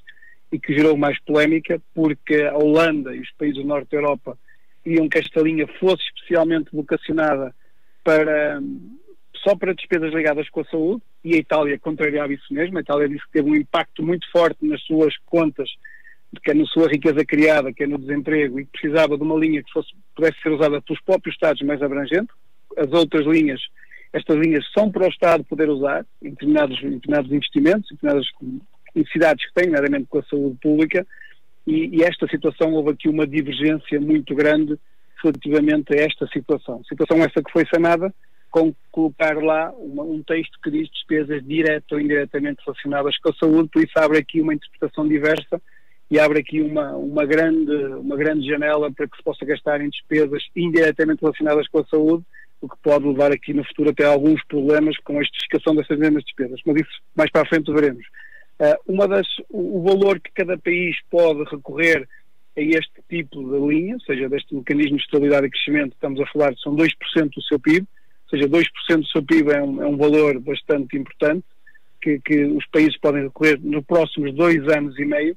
e 0.50 0.58
que 0.58 0.74
gerou 0.74 0.96
mais 0.96 1.20
polémica, 1.20 1.80
porque 1.94 2.42
a 2.42 2.56
Holanda 2.56 3.14
e 3.14 3.20
os 3.20 3.30
países 3.38 3.62
do 3.62 3.68
Norte 3.68 3.92
da 3.92 3.98
Europa 3.98 4.36
queriam 4.84 5.08
que 5.08 5.18
esta 5.18 5.40
linha 5.40 5.66
fosse 5.80 6.02
especialmente 6.14 6.68
vocacionada 6.72 7.54
para 8.04 8.60
só 9.44 9.54
para 9.56 9.74
despesas 9.74 10.12
ligadas 10.14 10.48
com 10.48 10.60
a 10.60 10.64
saúde, 10.64 11.02
e 11.22 11.34
a 11.34 11.38
Itália 11.38 11.78
contrariava 11.78 12.32
isso 12.32 12.52
mesmo. 12.52 12.78
A 12.78 12.80
Itália 12.80 13.08
disse 13.08 13.24
que 13.26 13.32
teve 13.32 13.50
um 13.50 13.54
impacto 13.54 14.02
muito 14.02 14.30
forte 14.30 14.64
nas 14.66 14.82
suas 14.82 15.14
contas, 15.26 15.68
quer 16.42 16.54
na 16.54 16.64
sua 16.64 16.88
riqueza 16.88 17.24
criada, 17.24 17.72
quer 17.72 17.86
no 17.86 17.98
desemprego, 17.98 18.58
e 18.58 18.64
precisava 18.64 19.16
de 19.16 19.22
uma 19.22 19.36
linha 19.36 19.62
que 19.62 19.70
fosse, 19.70 19.90
pudesse 20.14 20.40
ser 20.40 20.50
usada 20.50 20.80
pelos 20.80 21.02
próprios 21.02 21.34
Estados 21.34 21.60
mais 21.62 21.82
abrangente. 21.82 22.32
As 22.76 22.90
outras 22.92 23.26
linhas, 23.26 23.60
estas 24.12 24.36
linhas 24.38 24.64
são 24.72 24.90
para 24.90 25.06
o 25.06 25.10
Estado 25.10 25.44
poder 25.44 25.68
usar, 25.68 26.06
em 26.22 26.30
determinados, 26.30 26.82
em 26.82 26.90
determinados 26.90 27.30
investimentos, 27.30 27.90
em 27.90 27.94
determinadas 27.96 28.26
necessidades 28.94 29.46
que 29.46 29.54
têm, 29.54 29.66
nomeadamente 29.66 30.06
com 30.08 30.18
a 30.18 30.24
saúde 30.24 30.56
pública, 30.60 31.06
e, 31.66 31.98
e 31.98 32.02
esta 32.02 32.26
situação 32.28 32.72
houve 32.72 32.90
aqui 32.90 33.08
uma 33.08 33.26
divergência 33.26 34.00
muito 34.00 34.34
grande 34.34 34.78
relativamente 35.22 35.94
a 35.94 36.02
esta 36.02 36.26
situação. 36.28 36.82
Situação 36.84 37.18
essa 37.18 37.42
que 37.42 37.52
foi 37.52 37.64
sanada 37.72 38.12
com 38.50 38.72
colocar 38.92 39.36
lá 39.42 39.72
uma, 39.72 40.04
um 40.04 40.22
texto 40.22 40.58
que 40.62 40.70
diz 40.70 40.88
despesas 40.88 41.44
diretas 41.44 41.90
ou 41.90 42.00
indiretamente 42.00 42.62
relacionadas 42.64 43.18
com 43.18 43.30
a 43.30 43.34
saúde, 43.34 43.68
por 43.72 43.82
isso 43.82 43.92
abre 43.96 44.18
aqui 44.18 44.40
uma 44.40 44.54
interpretação 44.54 45.08
diversa 45.08 45.60
e 46.10 46.20
abre 46.20 46.38
aqui 46.38 46.60
uma, 46.60 46.92
uma, 46.92 47.24
grande, 47.24 47.74
uma 47.74 48.16
grande 48.16 48.46
janela 48.46 48.92
para 48.92 49.08
que 49.08 49.16
se 49.16 49.24
possa 49.24 49.44
gastar 49.44 49.80
em 49.80 49.88
despesas 49.88 50.44
indiretamente 50.54 51.22
relacionadas 51.22 51.66
com 51.66 51.80
a 51.80 51.86
saúde, 51.86 52.24
o 52.60 52.68
que 52.68 52.76
pode 52.82 53.06
levar 53.06 53.32
aqui 53.32 53.52
no 53.52 53.64
futuro 53.64 53.90
até 53.90 54.04
alguns 54.04 54.40
problemas 54.44 54.96
com 54.98 55.18
a 55.18 55.22
justificação 55.22 55.74
dessas 55.74 55.98
mesmas 55.98 56.22
despesas. 56.22 56.60
Mas 56.64 56.76
isso 56.76 57.02
mais 57.16 57.30
para 57.30 57.42
a 57.42 57.46
frente 57.46 57.72
veremos. 57.72 58.06
Uh, 58.60 58.92
uma 58.92 59.08
das, 59.08 59.26
o, 59.50 59.82
valor 59.82 60.20
que 60.20 60.30
cada 60.32 60.56
país 60.56 60.96
pode 61.10 61.42
recorrer 61.50 62.08
a 62.56 62.60
este 62.60 63.02
tipo 63.08 63.42
de 63.42 63.66
linha, 63.66 63.94
ou 63.94 64.00
seja, 64.00 64.28
deste 64.28 64.54
mecanismo 64.54 64.96
de 64.96 65.02
estabilidade 65.02 65.46
e 65.46 65.50
crescimento, 65.50 65.92
estamos 65.94 66.20
a 66.20 66.26
falar, 66.26 66.54
são 66.58 66.74
2% 66.76 66.88
do 67.34 67.42
seu 67.42 67.58
PIB, 67.58 67.80
ou 67.80 68.30
seja, 68.30 68.48
2% 68.48 68.64
do 68.98 69.06
seu 69.08 69.22
PIB 69.24 69.50
é 69.50 69.62
um, 69.62 69.82
é 69.82 69.86
um 69.86 69.96
valor 69.96 70.38
bastante 70.38 70.96
importante 70.96 71.44
que, 72.00 72.20
que, 72.20 72.44
os 72.44 72.64
países 72.66 72.96
podem 72.98 73.24
recorrer 73.24 73.58
nos 73.60 73.84
próximos 73.84 74.32
dois 74.34 74.68
anos 74.68 74.96
e 74.98 75.04
meio. 75.04 75.36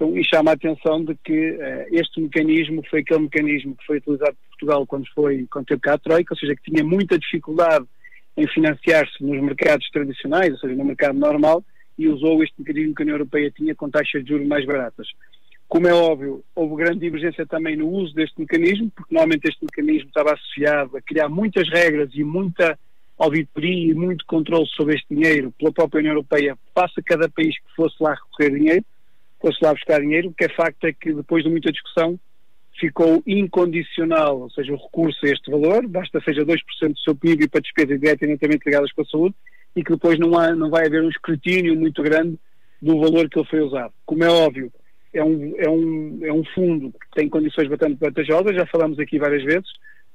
E 0.00 0.22
chama 0.22 0.52
a 0.52 0.54
atenção 0.54 1.04
de 1.04 1.16
que 1.24 1.50
uh, 1.52 1.86
este 1.90 2.20
mecanismo 2.20 2.84
foi 2.88 3.00
aquele 3.00 3.22
mecanismo 3.22 3.74
que 3.74 3.84
foi 3.84 3.96
utilizado 3.96 4.36
por 4.36 4.48
Portugal 4.50 4.86
quando 4.86 5.08
foi 5.12 5.44
quando 5.50 5.66
teve 5.66 5.80
cá 5.80 5.94
a 5.94 5.98
Troika, 5.98 6.34
ou 6.34 6.38
seja, 6.38 6.54
que 6.54 6.70
tinha 6.70 6.84
muita 6.84 7.18
dificuldade 7.18 7.84
em 8.36 8.46
financiar-se 8.46 9.20
nos 9.24 9.42
mercados 9.42 9.90
tradicionais, 9.90 10.52
ou 10.52 10.58
seja, 10.58 10.76
no 10.76 10.84
mercado 10.84 11.18
normal, 11.18 11.64
e 11.98 12.08
usou 12.08 12.42
este 12.42 12.54
mecanismo 12.58 12.94
que 12.94 13.02
a 13.02 13.04
União 13.04 13.16
Europeia 13.16 13.50
tinha 13.50 13.74
com 13.74 13.90
taxas 13.90 14.22
de 14.22 14.30
juros 14.30 14.46
mais 14.46 14.64
baratas. 14.64 15.08
Como 15.66 15.86
é 15.86 15.92
óbvio, 15.92 16.42
houve 16.54 16.82
grande 16.82 17.00
divergência 17.00 17.44
também 17.44 17.76
no 17.76 17.88
uso 17.88 18.14
deste 18.14 18.40
mecanismo, 18.40 18.90
porque 18.94 19.12
normalmente 19.12 19.48
este 19.48 19.62
mecanismo 19.64 20.08
estava 20.08 20.32
associado 20.32 20.96
a 20.96 21.02
criar 21.02 21.28
muitas 21.28 21.68
regras 21.68 22.08
e 22.14 22.24
muita 22.24 22.78
auditoria 23.18 23.90
e 23.90 23.94
muito 23.94 24.24
controle 24.24 24.66
sobre 24.68 24.94
este 24.94 25.14
dinheiro 25.14 25.52
pela 25.58 25.72
própria 25.72 25.98
União 25.98 26.12
Europeia, 26.12 26.56
passa 26.72 27.02
cada 27.04 27.28
país 27.28 27.54
que 27.58 27.74
fosse 27.74 27.96
lá 28.00 28.14
recorrer 28.14 28.58
dinheiro, 28.58 28.84
fosse 29.40 29.58
lá 29.60 29.74
buscar 29.74 30.00
dinheiro. 30.00 30.28
O 30.28 30.32
que 30.32 30.44
é 30.44 30.48
facto 30.48 30.84
é 30.84 30.92
que 30.92 31.12
depois 31.12 31.44
de 31.44 31.50
muita 31.50 31.72
discussão 31.72 32.18
ficou 32.78 33.22
incondicional, 33.26 34.40
ou 34.40 34.50
seja, 34.50 34.72
o 34.72 34.76
recurso 34.76 35.26
a 35.26 35.30
este 35.30 35.50
valor, 35.50 35.86
basta 35.88 36.20
seja 36.20 36.46
2% 36.46 36.56
do 36.92 36.98
seu 37.00 37.14
PIB 37.14 37.48
para 37.48 37.60
despesas 37.60 38.00
diretamente 38.00 38.64
ligadas 38.64 38.92
com 38.92 39.02
a 39.02 39.04
saúde, 39.04 39.34
e 39.78 39.84
que 39.84 39.92
depois 39.92 40.18
não, 40.18 40.36
há, 40.36 40.52
não 40.56 40.70
vai 40.70 40.86
haver 40.86 41.00
um 41.02 41.08
escrutínio 41.08 41.78
muito 41.78 42.02
grande 42.02 42.36
do 42.82 42.98
valor 42.98 43.28
que 43.28 43.38
ele 43.38 43.48
foi 43.48 43.60
usado. 43.60 43.92
Como 44.04 44.24
é 44.24 44.28
óbvio, 44.28 44.72
é 45.14 45.22
um, 45.22 45.54
é 45.56 45.70
um, 45.70 46.18
é 46.24 46.32
um 46.32 46.44
fundo 46.52 46.90
que 46.90 47.10
tem 47.14 47.28
condições 47.28 47.68
bastante 47.68 47.96
vantajosas, 48.00 48.56
já 48.56 48.66
falamos 48.66 48.98
aqui 48.98 49.20
várias 49.20 49.44
vezes. 49.44 49.68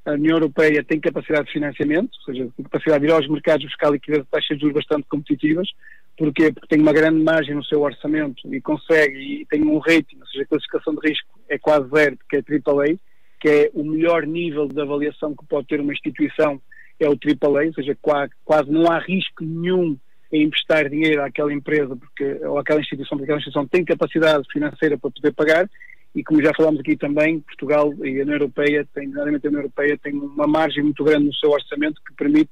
A 0.05 0.11
União 0.11 0.35
Europeia 0.35 0.83
tem 0.83 0.99
capacidade 0.99 1.45
de 1.45 1.53
financiamento, 1.53 2.11
ou 2.19 2.25
seja, 2.25 2.49
tem 2.57 2.63
capacidade 2.65 3.05
de 3.05 3.09
ir 3.09 3.13
aos 3.13 3.29
mercados 3.29 3.65
buscar 3.65 3.89
liquidez 3.89 4.23
de 4.23 4.29
taxas 4.29 4.57
de 4.57 4.61
juros 4.61 4.75
bastante 4.75 5.07
competitivas. 5.07 5.69
Porquê? 6.17 6.51
Porque 6.51 6.67
tem 6.67 6.81
uma 6.81 6.91
grande 6.91 7.23
margem 7.23 7.55
no 7.55 7.63
seu 7.63 7.81
orçamento 7.81 8.53
e 8.53 8.59
consegue, 8.59 9.17
e 9.17 9.45
tem 9.45 9.63
um 9.63 9.77
rating, 9.77 10.17
ou 10.19 10.27
seja, 10.27 10.43
a 10.43 10.47
classificação 10.47 10.93
de 10.95 11.07
risco 11.07 11.39
é 11.47 11.57
quase 11.57 11.89
zero, 11.89 12.17
porque 12.17 12.35
é 12.35 12.39
AAA, 12.39 12.97
que 13.39 13.47
é 13.47 13.71
o 13.73 13.83
melhor 13.85 14.27
nível 14.27 14.67
de 14.67 14.81
avaliação 14.81 15.33
que 15.33 15.45
pode 15.45 15.67
ter 15.67 15.79
uma 15.79 15.93
instituição, 15.93 16.61
é 17.03 17.09
o 17.09 17.13
AAA, 17.13 17.67
ou 17.67 17.73
seja, 17.73 17.97
quase 18.45 18.71
não 18.71 18.91
há 18.91 18.99
risco 18.99 19.43
nenhum 19.43 19.97
em 20.31 20.43
emprestar 20.43 20.89
dinheiro 20.89 21.21
àquela 21.21 21.53
empresa 21.53 21.95
porque, 21.95 22.39
ou 22.45 22.57
àquela 22.57 22.79
instituição, 22.79 23.17
porque 23.17 23.25
aquela 23.25 23.39
instituição 23.39 23.67
tem 23.67 23.85
capacidade 23.85 24.43
financeira 24.51 24.97
para 24.97 25.11
poder 25.11 25.31
pagar 25.33 25.69
e 26.15 26.23
como 26.23 26.43
já 26.43 26.53
falámos 26.55 26.79
aqui 26.79 26.95
também, 26.95 27.39
Portugal 27.39 27.91
e 28.03 28.19
a 28.19 28.23
União 28.23 28.35
Europeia, 28.35 28.87
tem, 28.93 29.11
a 29.15 29.23
União 29.23 29.39
Europeia 29.51 29.97
tem 29.97 30.13
uma 30.13 30.45
margem 30.45 30.83
muito 30.83 31.03
grande 31.03 31.25
no 31.25 31.33
seu 31.33 31.49
orçamento 31.49 32.01
que 32.05 32.13
permite 32.13 32.51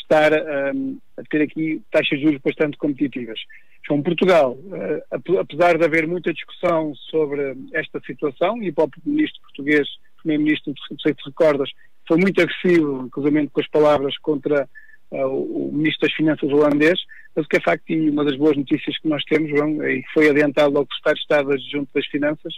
estar 0.00 0.32
um, 0.74 0.98
a 1.16 1.22
ter 1.24 1.42
aqui 1.42 1.82
taxas 1.90 2.18
de 2.18 2.24
juros 2.24 2.40
bastante 2.40 2.76
competitivas. 2.78 3.40
João, 3.86 4.02
Portugal, 4.02 4.52
uh, 4.52 5.38
apesar 5.40 5.76
de 5.76 5.84
haver 5.84 6.06
muita 6.06 6.32
discussão 6.32 6.94
sobre 7.10 7.56
esta 7.72 8.00
situação, 8.00 8.62
e 8.62 8.70
o 8.70 8.74
próprio 8.74 9.02
ministro 9.04 9.40
português, 9.42 9.88
primeiro-ministro, 10.18 10.72
se 11.02 11.14
recordas, 11.26 11.70
foi 12.10 12.18
muito 12.18 12.42
agressivo, 12.42 13.04
inclusive 13.06 13.48
com 13.48 13.60
as 13.60 13.68
palavras 13.68 14.18
contra 14.18 14.68
uh, 15.12 15.26
o 15.26 15.70
ministro 15.72 16.08
das 16.08 16.16
Finanças 16.16 16.50
holandês, 16.50 16.98
mas 17.36 17.46
o 17.46 17.48
que 17.48 17.58
é 17.58 17.60
facto, 17.60 17.88
e 17.90 18.10
uma 18.10 18.24
das 18.24 18.36
boas 18.36 18.56
notícias 18.56 18.98
que 18.98 19.08
nós 19.08 19.22
temos, 19.24 19.48
João, 19.48 19.80
e 19.86 20.02
foi 20.12 20.28
adiantado 20.28 20.74
logo 20.74 20.88
o 20.90 20.94
Estado 20.96 21.14
de 21.14 21.20
Estado 21.20 21.58
junto 21.70 21.88
das 21.94 22.06
Finanças, 22.06 22.54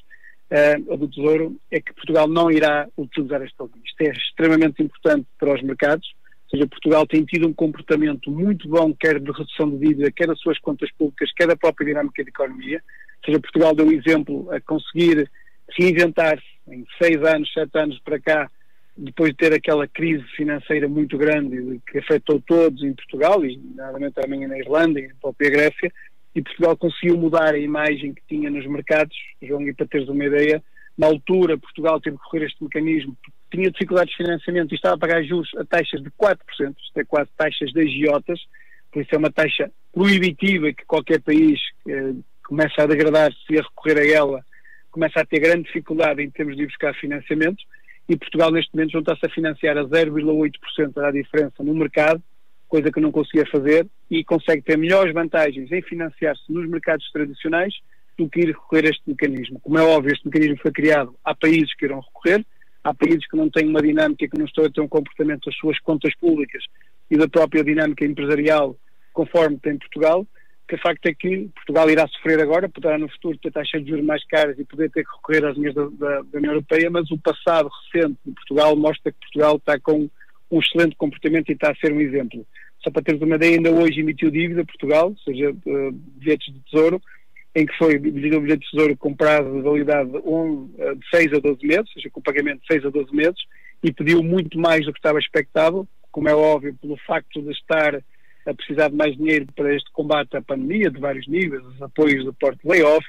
uh, 0.51 0.97
do 0.97 1.07
Tesouro, 1.07 1.55
é 1.71 1.81
que 1.81 1.93
Portugal 1.93 2.27
não 2.27 2.51
irá 2.51 2.89
utilizar 2.97 3.43
esta 3.43 3.65
linha. 3.65 3.85
Isto 3.85 4.01
é 4.01 4.11
extremamente 4.13 4.83
importante 4.83 5.27
para 5.39 5.55
os 5.55 5.63
mercados, 5.63 6.09
seja, 6.53 6.67
Portugal 6.67 7.07
tem 7.07 7.25
tido 7.25 7.49
um 7.49 7.53
comportamento 7.53 8.31
muito 8.31 8.69
bom, 8.69 8.95
quer 8.95 9.19
de 9.19 9.31
redução 9.31 9.71
de 9.71 9.79
dívida, 9.79 10.13
quer 10.13 10.29
das 10.29 10.41
suas 10.41 10.59
contas 10.59 10.91
públicas, 10.93 11.33
quer 11.33 11.47
da 11.47 11.57
própria 11.57 11.87
dinâmica 11.87 12.23
da 12.23 12.29
economia. 12.29 12.83
Ou 13.19 13.27
seja, 13.27 13.41
Portugal 13.41 13.75
deu 13.75 13.87
um 13.87 13.93
exemplo 13.93 14.51
a 14.53 14.61
conseguir 14.61 15.31
reinventar-se 15.71 16.45
em 16.69 16.87
seis 17.01 17.23
anos, 17.23 17.51
sete 17.53 17.79
anos 17.79 17.99
para 18.01 18.21
cá, 18.21 18.51
depois 18.97 19.31
de 19.31 19.37
ter 19.37 19.53
aquela 19.53 19.87
crise 19.89 20.25
financeira 20.37 20.89
muito 20.89 21.17
grande 21.17 21.81
que 21.91 21.99
afetou 21.99 22.41
todos 22.41 22.83
em 22.83 22.93
Portugal, 22.95 23.45
e 23.45 23.59
nada 23.75 24.11
também 24.11 24.47
na 24.47 24.59
Irlanda 24.59 25.01
e 25.01 25.09
na 25.09 25.15
própria 25.21 25.51
Grécia, 25.51 25.93
e 26.35 26.43
Portugal 26.43 26.77
conseguiu 26.77 27.17
mudar 27.17 27.55
a 27.55 27.59
imagem 27.59 28.15
que 28.15 28.23
tinha 28.29 28.51
nos 28.51 28.67
mercados. 28.67 29.17
João, 29.43 29.67
e 29.67 29.75
para 29.75 29.87
teres 29.87 30.09
uma 30.09 30.25
ideia, 30.25 30.63
na 30.97 31.07
altura 31.07 31.59
Portugal 31.59 32.01
teve 32.01 32.17
que 32.17 32.23
recorrer 32.25 32.45
a 32.45 32.47
este 32.47 32.63
mecanismo 32.63 33.17
tinha 33.53 33.71
dificuldades 33.71 34.11
de 34.13 34.25
financiamento 34.25 34.73
e 34.73 34.75
estava 34.75 34.95
a 34.95 34.99
pagar 34.99 35.23
juros 35.23 35.51
a 35.57 35.65
taxas 35.65 36.03
de 36.03 36.11
4%, 36.11 36.39
isto 36.59 36.99
é 36.99 37.05
quase 37.05 37.29
taxas 37.37 37.71
de 37.71 37.81
agiotas, 37.81 38.41
por 38.91 39.03
isso 39.03 39.15
é 39.15 39.19
uma 39.19 39.31
taxa 39.31 39.71
proibitiva 39.93 40.73
que 40.73 40.87
qualquer 40.87 41.21
país 41.21 41.61
eh, 41.87 42.15
começa 42.45 42.83
a 42.83 42.87
degradar-se 42.87 43.39
e 43.51 43.59
a 43.59 43.63
recorrer 43.63 43.99
a 43.99 44.07
ela, 44.07 44.45
começa 44.91 45.21
a 45.21 45.25
ter 45.25 45.39
grande 45.39 45.65
dificuldade 45.65 46.23
em 46.23 46.31
termos 46.31 46.57
de 46.57 46.67
buscar 46.67 46.95
financiamento, 46.95 47.63
e 48.09 48.17
Portugal 48.17 48.51
neste 48.51 48.75
momento 48.75 48.93
junta-se 48.93 49.25
a 49.25 49.31
financiar 49.31 49.79
a 49.79 49.85
0,8% 49.85 50.93
da 50.93 51.11
diferença 51.11 51.63
no 51.63 51.75
mercado, 51.75 52.23
coisa 52.69 52.91
que 52.91 53.01
não 53.01 53.13
conseguia 53.13 53.47
fazer, 53.47 53.87
e 54.11 54.25
consegue 54.25 54.63
ter 54.63 54.77
melhores 54.77 55.13
vantagens 55.13 55.71
em 55.71 55.83
financiar-se 55.83 56.51
nos 56.51 56.69
mercados 56.69 57.11
tradicionais 57.13 57.75
do 58.19 58.29
que 58.29 58.41
ir 58.41 58.47
recorrer 58.49 58.87
a 58.87 58.91
este 58.91 59.03
mecanismo. 59.07 59.61
Como 59.61 59.79
é 59.79 59.83
óbvio, 59.83 60.13
este 60.13 60.27
mecanismo 60.27 60.59
foi 60.61 60.73
criado, 60.73 61.15
há 61.25 61.35
países 61.35 61.75
que 61.75 61.85
irão 61.85 62.01
recorrer, 62.01 62.45
Há 62.85 62.93
países 62.93 63.27
que 63.29 63.37
não 63.37 63.49
têm 63.49 63.69
uma 63.69 63.81
dinâmica, 63.81 64.27
que 64.27 64.39
não 64.39 64.45
estão 64.45 64.65
a 64.65 64.71
ter 64.71 64.81
um 64.81 64.89
comportamento 64.89 65.45
das 65.47 65.57
suas 65.57 65.79
contas 65.79 66.15
públicas 66.17 66.65
e 67.09 67.17
da 67.17 67.29
própria 67.29 67.63
dinâmica 67.63 68.05
empresarial 68.05 68.77
conforme 69.13 69.59
tem 69.59 69.79
Portugal, 69.79 70.27
que 70.69 70.75
o 70.77 70.79
facto 70.79 71.07
é 71.07 71.15
que 71.15 71.51
Portugal 71.55 71.91
irá 71.91 72.07
sofrer 72.09 72.41
agora, 72.41 72.69
poderá 72.69 72.97
no 72.99 73.09
futuro 73.09 73.37
ter 73.39 73.53
taxas 73.53 73.83
de 73.83 73.91
juros 73.91 74.05
mais 74.05 74.25
caras 74.27 74.59
e 74.59 74.65
poder 74.65 74.91
ter 74.91 75.05
que 75.05 75.11
recorrer 75.11 75.45
às 75.45 75.57
linhas 75.57 75.75
da, 75.75 75.85
da, 75.85 76.23
da, 76.23 76.39
União 76.39 76.53
Europeia, 76.53 76.91
mas 76.91 77.11
o 77.11 77.19
passado 77.19 77.69
recente 77.69 78.17
de 78.25 78.33
Portugal 78.33 78.77
mostra 78.77 79.13
que 79.13 79.19
Portugal 79.19 79.57
está 79.57 79.79
com 79.79 80.09
um 80.51 80.61
excelente 80.61 80.97
comportamento 80.97 81.49
e 81.49 81.53
está 81.53 81.71
a 81.71 81.77
ser 81.77 81.93
um 81.93 82.01
exemplo. 82.01 82.47
Só 82.83 82.91
para 82.91 83.03
teres 83.03 83.21
uma 83.21 83.37
ideia, 83.37 83.57
ainda 83.57 83.71
hoje 83.71 84.01
emitiu 84.01 84.31
dívida 84.31 84.65
Portugal, 84.65 85.11
ou 85.11 85.19
seja, 85.19 85.51
uh, 85.51 85.93
bilhetes 85.93 86.53
de 86.53 86.61
tesouro, 86.61 87.01
em 87.55 87.67
que 87.67 87.77
foi 87.77 87.99
medido 87.99 88.39
o 88.39 88.41
bilhete 88.41 88.65
de 88.65 88.71
tesouro 88.71 88.97
com 88.97 89.15
prazo 89.15 89.51
de 89.53 89.61
validade 89.61 90.11
um, 90.25 90.71
eh, 90.79 90.95
de 90.95 91.11
6 91.11 91.35
a 91.35 91.39
12 91.39 91.67
meses, 91.67 91.87
ou 91.89 91.93
seja, 91.93 92.11
com 92.11 92.23
pagamento 92.23 92.63
de 92.63 92.67
6 92.67 92.87
a 92.87 92.89
12 92.89 93.15
meses, 93.15 93.39
e 93.83 93.93
pediu 93.93 94.23
muito 94.23 94.59
mais 94.59 94.87
do 94.87 94.93
que 94.93 94.99
estava 94.99 95.19
expectável, 95.19 95.87
como 96.11 96.29
é 96.29 96.35
óbvio, 96.35 96.75
pelo 96.81 96.97
facto 97.07 97.43
de 97.43 97.51
estar 97.51 98.03
a 98.47 98.55
precisar 98.55 98.89
de 98.89 98.97
mais 98.97 99.17
dinheiro 99.17 99.47
para 99.55 99.75
este 99.75 99.91
combate 99.93 100.37
à 100.37 100.43
pandemia, 100.43 100.91
de 100.91 101.01
vários 101.01 101.27
níveis, 101.29 101.65
os 101.65 101.81
apoios 101.81 102.25
do 102.25 102.35
porto 102.35 102.59
layoff, 102.69 103.07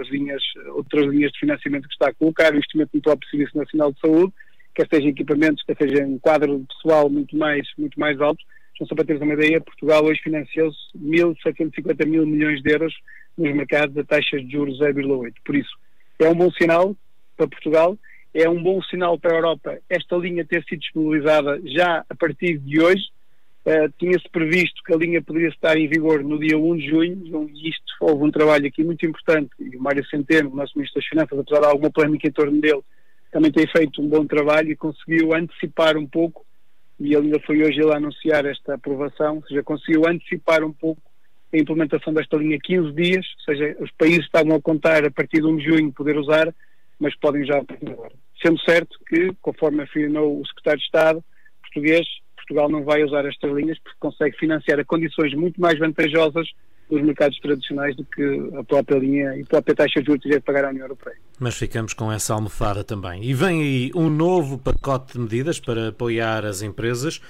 as 0.00 0.08
linhas, 0.08 0.42
outras 0.68 1.06
linhas 1.06 1.32
de 1.32 1.40
financiamento 1.40 1.86
que 1.86 1.94
está 1.94 2.08
a 2.08 2.14
colocar, 2.14 2.52
o 2.52 2.56
investimento 2.56 2.90
no 2.94 3.02
próprio 3.02 3.30
Serviço 3.30 3.56
Nacional 3.56 3.92
de 3.92 4.00
Saúde, 4.00 4.32
quer 4.74 4.88
seja 4.90 5.06
em 5.06 5.10
equipamentos, 5.10 5.62
quer 5.64 5.76
seja 5.76 6.02
em 6.02 6.18
quadro 6.18 6.64
pessoal 6.68 7.10
muito 7.10 7.36
mais, 7.36 7.68
muito 7.76 7.98
mais 7.98 8.20
alto. 8.20 8.42
Então, 8.74 8.86
só 8.86 8.94
para 8.94 9.04
teres 9.04 9.20
uma 9.20 9.34
ideia, 9.34 9.60
Portugal 9.60 10.04
hoje 10.04 10.22
financiou-se 10.22 10.78
1.750 10.98 12.06
mil 12.06 12.24
milhões 12.26 12.62
de 12.62 12.72
euros 12.72 12.94
nos 13.36 13.54
mercados 13.54 13.96
a 13.98 14.04
taxas 14.04 14.40
de 14.42 14.52
juros 14.52 14.78
0,8. 14.80 15.34
Por 15.44 15.54
isso, 15.54 15.70
é 16.18 16.28
um 16.28 16.34
bom 16.34 16.50
sinal 16.52 16.96
para 17.36 17.48
Portugal, 17.48 17.98
é 18.32 18.48
um 18.48 18.62
bom 18.62 18.82
sinal 18.82 19.18
para 19.18 19.32
a 19.32 19.36
Europa 19.36 19.78
esta 19.88 20.16
linha 20.16 20.44
ter 20.44 20.64
sido 20.64 20.80
disponibilizada 20.80 21.60
já 21.64 22.04
a 22.08 22.14
partir 22.14 22.58
de 22.58 22.80
hoje. 22.80 23.02
Uh, 23.64 23.92
Tinha-se 23.98 24.26
previsto 24.30 24.82
que 24.84 24.94
a 24.94 24.96
linha 24.96 25.22
poderia 25.22 25.48
estar 25.48 25.76
em 25.76 25.86
vigor 25.86 26.24
no 26.24 26.38
dia 26.38 26.56
1 26.56 26.76
de 26.76 26.88
junho, 26.88 27.50
e 27.54 27.68
isto 27.68 27.84
houve 28.00 28.24
um 28.24 28.30
trabalho 28.30 28.66
aqui 28.66 28.82
muito 28.82 29.04
importante, 29.04 29.50
e 29.58 29.76
o 29.76 29.82
Mário 29.82 30.04
Centeno, 30.06 30.54
nosso 30.54 30.72
Ministro 30.76 31.00
das 31.00 31.08
Finanças, 31.08 31.38
apesar 31.38 31.60
de 31.60 31.66
alguma 31.66 31.90
polémica 31.90 32.26
em 32.26 32.32
torno 32.32 32.58
dele, 32.58 32.80
também 33.30 33.52
tem 33.52 33.66
feito 33.66 34.00
um 34.00 34.08
bom 34.08 34.24
trabalho 34.24 34.70
e 34.70 34.76
conseguiu 34.76 35.34
antecipar 35.34 35.96
um 35.98 36.06
pouco, 36.06 36.44
e 36.98 37.14
ele 37.14 37.26
ainda 37.26 37.40
foi 37.40 37.62
hoje 37.62 37.80
a 37.82 37.96
anunciar 37.96 38.46
esta 38.46 38.74
aprovação, 38.74 39.36
ou 39.36 39.46
seja, 39.46 39.62
conseguiu 39.62 40.08
antecipar 40.08 40.64
um 40.64 40.72
pouco 40.72 41.02
a 41.52 41.58
implementação 41.58 42.14
desta 42.14 42.36
linha 42.36 42.58
15 42.62 42.92
dias, 42.92 43.26
ou 43.40 43.54
seja, 43.54 43.76
os 43.80 43.90
países 43.92 44.24
estavam 44.24 44.56
a 44.56 44.60
contar 44.60 45.04
a 45.04 45.10
partir 45.10 45.40
de 45.40 45.46
1 45.46 45.56
de 45.56 45.64
junho 45.64 45.92
poder 45.92 46.16
usar, 46.16 46.54
mas 46.98 47.14
podem 47.16 47.44
já 47.44 47.58
agora. 47.58 48.12
Sendo 48.40 48.58
certo 48.60 48.98
que, 49.06 49.32
conforme 49.42 49.82
afirmou 49.82 50.40
o 50.40 50.46
Secretário 50.46 50.78
de 50.78 50.84
Estado 50.86 51.24
português, 51.60 52.06
Portugal 52.50 52.68
não 52.68 52.82
vai 52.82 53.04
usar 53.04 53.24
estas 53.26 53.52
linhas 53.52 53.78
porque 53.78 53.96
consegue 54.00 54.36
financiar 54.36 54.80
a 54.80 54.84
condições 54.84 55.32
muito 55.34 55.60
mais 55.60 55.78
vantajosas 55.78 56.48
dos 56.90 57.00
mercados 57.00 57.38
tradicionais 57.38 57.94
do 57.94 58.04
que 58.04 58.50
a 58.58 58.64
própria 58.64 58.98
linha 58.98 59.36
e 59.36 59.42
a 59.42 59.46
própria 59.46 59.76
taxa 59.76 60.00
de 60.00 60.06
juros 60.06 60.22
de 60.22 60.40
pagar 60.40 60.64
à 60.64 60.70
União 60.70 60.82
Europeia. 60.82 61.16
Mas 61.38 61.56
ficamos 61.56 61.94
com 61.94 62.10
essa 62.10 62.34
almofada 62.34 62.82
também. 62.82 63.22
E 63.22 63.32
vem 63.32 63.62
aí 63.62 63.90
um 63.94 64.10
novo 64.10 64.58
pacote 64.58 65.12
de 65.12 65.20
medidas 65.20 65.60
para 65.60 65.88
apoiar 65.88 66.44
as 66.44 66.60
empresas 66.60 67.20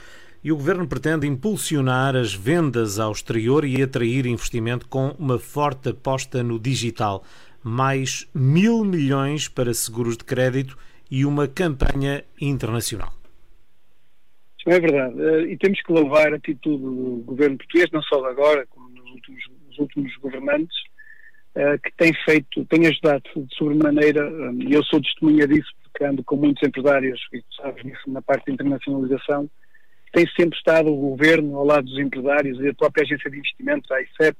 e 0.42 0.50
o 0.50 0.56
governo 0.56 0.88
pretende 0.88 1.26
impulsionar 1.26 2.16
as 2.16 2.32
vendas 2.32 2.98
ao 2.98 3.12
exterior 3.12 3.66
e 3.66 3.82
atrair 3.82 4.24
investimento 4.24 4.88
com 4.88 5.14
uma 5.18 5.38
forte 5.38 5.90
aposta 5.90 6.42
no 6.42 6.58
digital. 6.58 7.22
Mais 7.62 8.26
mil 8.34 8.82
milhões 8.82 9.48
para 9.48 9.74
seguros 9.74 10.16
de 10.16 10.24
crédito 10.24 10.78
e 11.10 11.26
uma 11.26 11.46
campanha 11.46 12.24
internacional. 12.40 13.19
É 14.70 14.78
verdade. 14.78 15.20
Eh, 15.20 15.52
e 15.52 15.56
temos 15.56 15.82
que 15.82 15.92
louvar 15.92 16.32
a 16.32 16.36
atitude 16.36 16.80
do 16.80 17.24
governo 17.26 17.58
português, 17.58 17.90
não 17.90 18.00
só 18.02 18.24
agora, 18.24 18.64
como 18.68 18.88
nos 18.90 19.10
últimos, 19.10 19.44
nos 19.66 19.78
últimos 19.80 20.16
governantes, 20.18 20.76
eh, 21.56 21.76
que 21.78 21.90
tem 21.96 22.14
feito, 22.24 22.64
tem 22.66 22.86
ajudado 22.86 23.24
de 23.34 23.56
sobremaneira, 23.56 24.24
eh, 24.24 24.68
e 24.68 24.72
eu 24.72 24.84
sou 24.84 25.02
testemunha 25.02 25.48
disso, 25.48 25.72
porque 25.82 26.04
ando 26.04 26.22
com 26.22 26.36
muitos 26.36 26.62
empresários, 26.62 27.20
e 27.32 27.40
tu 27.42 27.54
sabes 27.56 27.82
nisso, 27.82 28.00
na 28.06 28.22
parte 28.22 28.44
de 28.44 28.52
internacionalização, 28.52 29.50
tem 30.12 30.24
sempre 30.38 30.56
estado 30.56 30.88
o 30.88 31.16
governo 31.16 31.56
ao 31.56 31.66
lado 31.66 31.86
dos 31.86 31.98
empresários 31.98 32.60
e 32.60 32.68
a 32.68 32.74
própria 32.74 33.02
agência 33.02 33.28
de 33.28 33.38
investimentos, 33.38 33.90
a 33.90 34.00
ICEP, 34.00 34.38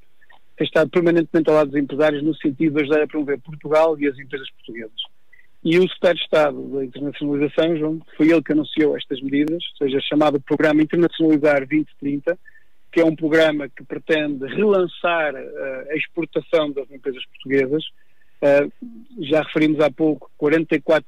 tem 0.57 0.64
estado 0.64 0.90
permanentemente 0.90 1.51
ao 1.51 1.57
lado 1.57 1.71
dos 1.73 1.81
empresários 1.81 2.23
no 2.23 2.37
sentido 2.37 2.77
de 2.77 2.83
ajudar 2.83 3.03
a 3.03 3.09
promover 3.09 3.40
Portugal 3.40 3.99
e 3.99 4.07
as 4.07 4.16
empresas 4.16 4.49
portuguesas. 4.53 5.10
E 5.62 5.79
o 5.79 5.83
Secretário 5.83 6.16
de 6.16 6.25
Estado 6.25 6.68
da 6.70 6.85
Internacionalização, 6.85 7.77
João, 7.77 8.01
foi 8.16 8.31
ele 8.31 8.42
que 8.42 8.53
anunciou 8.53 8.96
estas 8.96 9.20
medidas, 9.20 9.62
ou 9.73 9.87
seja, 9.87 10.01
chamado 10.01 10.40
Programa 10.40 10.83
Internacionalizar 10.83 11.59
2030, 11.66 12.38
que 12.90 13.01
é 13.01 13.05
um 13.05 13.14
programa 13.14 13.68
que 13.68 13.85
pretende 13.85 14.46
relançar 14.46 15.35
uh, 15.35 15.90
a 15.90 15.94
exportação 15.94 16.73
das 16.73 16.90
empresas 16.90 17.25
portuguesas. 17.27 17.85
Uh, 18.42 18.73
já 19.23 19.42
referimos 19.42 19.81
há 19.81 19.90
pouco, 19.90 20.31
44% 20.40 21.03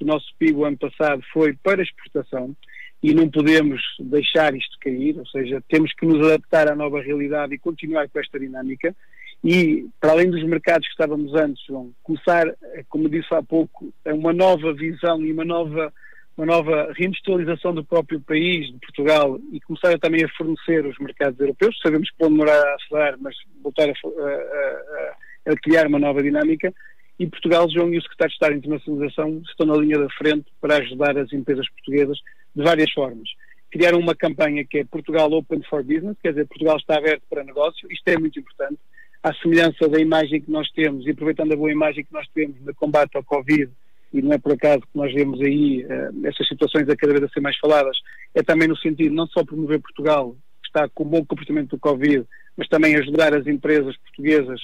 do 0.00 0.06
nosso 0.06 0.26
PIB 0.38 0.54
o 0.54 0.64
ano 0.64 0.78
passado 0.78 1.22
foi 1.32 1.52
para 1.62 1.82
exportação 1.82 2.56
e 3.02 3.14
não 3.14 3.30
podemos 3.30 3.80
deixar 4.00 4.54
isto 4.54 4.76
cair, 4.80 5.18
ou 5.18 5.26
seja, 5.26 5.62
temos 5.68 5.92
que 5.92 6.06
nos 6.06 6.26
adaptar 6.26 6.68
à 6.68 6.74
nova 6.74 7.00
realidade 7.00 7.54
e 7.54 7.58
continuar 7.58 8.08
com 8.08 8.18
esta 8.18 8.40
dinâmica. 8.40 8.96
E, 9.44 9.86
para 10.00 10.12
além 10.12 10.30
dos 10.30 10.42
mercados 10.44 10.86
que 10.86 10.92
estávamos 10.92 11.34
antes, 11.34 11.64
vão 11.68 11.92
começar, 12.02 12.46
como 12.88 13.08
disse 13.08 13.32
há 13.32 13.42
pouco, 13.42 13.92
uma 14.06 14.32
nova 14.32 14.72
visão 14.74 15.24
e 15.24 15.32
uma 15.32 15.44
nova, 15.44 15.92
uma 16.36 16.46
nova 16.46 16.92
reindustrialização 16.92 17.72
do 17.72 17.84
próprio 17.84 18.20
país, 18.20 18.66
de 18.66 18.78
Portugal, 18.78 19.38
e 19.52 19.60
começar 19.60 19.96
também 19.98 20.24
a 20.24 20.28
fornecer 20.30 20.84
os 20.84 20.98
mercados 20.98 21.38
europeus. 21.38 21.78
Sabemos 21.80 22.10
que 22.10 22.16
vão 22.18 22.30
demorar 22.30 22.60
a 22.60 22.74
acelerar, 22.74 23.16
mas 23.20 23.36
voltar 23.62 23.88
a, 23.88 23.92
a, 23.92 24.28
a, 24.28 25.52
a 25.52 25.56
criar 25.56 25.86
uma 25.86 25.98
nova 25.98 26.22
dinâmica 26.22 26.74
e 27.18 27.26
Portugal, 27.26 27.68
João 27.68 27.92
e 27.92 27.98
o 27.98 28.02
Secretário 28.02 28.30
de 28.30 28.34
Estado 28.34 28.52
de 28.52 28.58
Internacionalização 28.58 29.42
estão 29.48 29.66
na 29.66 29.76
linha 29.76 29.98
da 29.98 30.08
frente 30.10 30.46
para 30.60 30.76
ajudar 30.76 31.18
as 31.18 31.32
empresas 31.32 31.68
portuguesas 31.70 32.18
de 32.54 32.62
várias 32.62 32.92
formas. 32.92 33.28
Criaram 33.70 33.98
uma 33.98 34.14
campanha 34.14 34.64
que 34.64 34.78
é 34.78 34.84
Portugal 34.84 35.30
Open 35.32 35.62
for 35.68 35.82
Business, 35.82 36.16
quer 36.22 36.30
dizer, 36.30 36.46
Portugal 36.46 36.76
está 36.76 36.96
aberto 36.96 37.22
para 37.28 37.42
negócio, 37.42 37.90
isto 37.90 38.08
é 38.08 38.16
muito 38.16 38.38
importante, 38.38 38.78
à 39.22 39.34
semelhança 39.34 39.88
da 39.88 40.00
imagem 40.00 40.40
que 40.40 40.50
nós 40.50 40.70
temos, 40.70 41.06
e 41.06 41.10
aproveitando 41.10 41.52
a 41.52 41.56
boa 41.56 41.70
imagem 41.70 42.04
que 42.04 42.12
nós 42.12 42.26
temos 42.34 42.60
no 42.60 42.74
combate 42.74 43.16
ao 43.16 43.24
Covid, 43.24 43.70
e 44.12 44.22
não 44.22 44.32
é 44.32 44.38
por 44.38 44.52
acaso 44.52 44.80
que 44.80 44.96
nós 44.96 45.12
vemos 45.12 45.40
aí 45.40 45.84
uh, 45.84 46.26
essas 46.26 46.48
situações 46.48 46.88
a 46.88 46.96
cada 46.96 47.12
vez 47.12 47.24
a 47.24 47.28
ser 47.28 47.40
mais 47.40 47.56
faladas, 47.58 47.96
é 48.34 48.42
também 48.42 48.68
no 48.68 48.76
sentido 48.76 49.14
não 49.14 49.26
só 49.26 49.44
promover 49.44 49.80
Portugal, 49.80 50.36
que 50.62 50.68
está 50.68 50.88
com 50.88 51.04
bom 51.04 51.24
comportamento 51.24 51.70
do 51.70 51.78
Covid, 51.78 52.24
mas 52.56 52.68
também 52.68 52.96
ajudar 52.96 53.34
as 53.34 53.46
empresas 53.46 53.96
portuguesas 53.98 54.60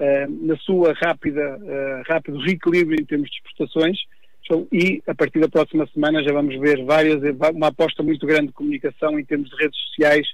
uh, 0.00 0.46
na 0.46 0.56
sua 0.56 0.92
rápida, 0.94 1.58
uh, 1.58 2.02
rápido 2.10 2.38
reequilíbrio 2.38 3.00
em 3.00 3.04
termos 3.04 3.30
de 3.30 3.36
exportações, 3.36 3.98
e 4.72 5.00
a 5.06 5.14
partir 5.14 5.38
da 5.38 5.48
próxima 5.48 5.88
semana 5.94 6.24
já 6.24 6.32
vamos 6.32 6.58
ver 6.58 6.84
várias, 6.84 7.20
uma 7.54 7.68
aposta 7.68 8.02
muito 8.02 8.26
grande 8.26 8.48
de 8.48 8.52
comunicação 8.52 9.16
em 9.16 9.24
termos 9.24 9.48
de 9.48 9.56
redes 9.56 9.78
sociais 9.78 10.26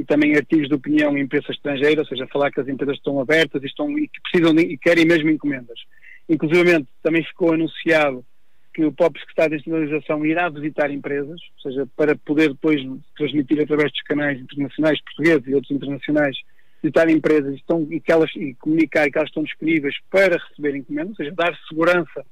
e 0.00 0.04
também 0.04 0.34
artigos 0.34 0.66
de 0.66 0.74
opinião 0.74 1.16
em 1.16 1.20
imprensa 1.20 1.52
estrangeira, 1.52 2.00
ou 2.00 2.06
seja, 2.06 2.26
falar 2.28 2.50
que 2.50 2.58
as 2.58 2.66
empresas 2.66 2.96
estão 2.96 3.20
abertas 3.20 3.62
e, 3.62 3.66
estão, 3.66 3.98
e 3.98 4.08
que 4.08 4.20
precisam 4.22 4.54
de, 4.54 4.62
e 4.62 4.78
querem 4.78 5.04
mesmo 5.04 5.28
encomendas. 5.28 5.78
Inclusive 6.26 6.86
também 7.02 7.22
ficou 7.22 7.52
anunciado 7.52 8.24
que 8.72 8.82
o 8.82 8.92
próprio 8.92 9.20
Secretário 9.20 9.58
de 9.58 9.62
Internacionalização 9.62 10.24
irá 10.24 10.48
visitar 10.48 10.90
empresas, 10.90 11.38
ou 11.56 11.70
seja, 11.70 11.86
para 11.94 12.16
poder 12.16 12.48
depois 12.48 12.80
transmitir 13.14 13.60
através 13.60 13.92
dos 13.92 14.00
canais 14.02 14.40
internacionais 14.40 15.02
portugueses 15.02 15.46
e 15.46 15.54
outros 15.54 15.70
internacionais, 15.70 16.36
visitar 16.82 17.10
empresas 17.10 17.54
estão, 17.56 17.86
e, 17.90 18.00
que 18.00 18.10
elas, 18.10 18.30
e 18.36 18.54
comunicar 18.54 19.10
que 19.10 19.18
elas 19.18 19.28
estão 19.28 19.42
disponíveis 19.42 19.94
para 20.10 20.38
receber 20.38 20.76
encomendas, 20.76 21.10
ou 21.10 21.16
seja, 21.16 21.32
dar 21.32 21.54
segurança 21.68 22.24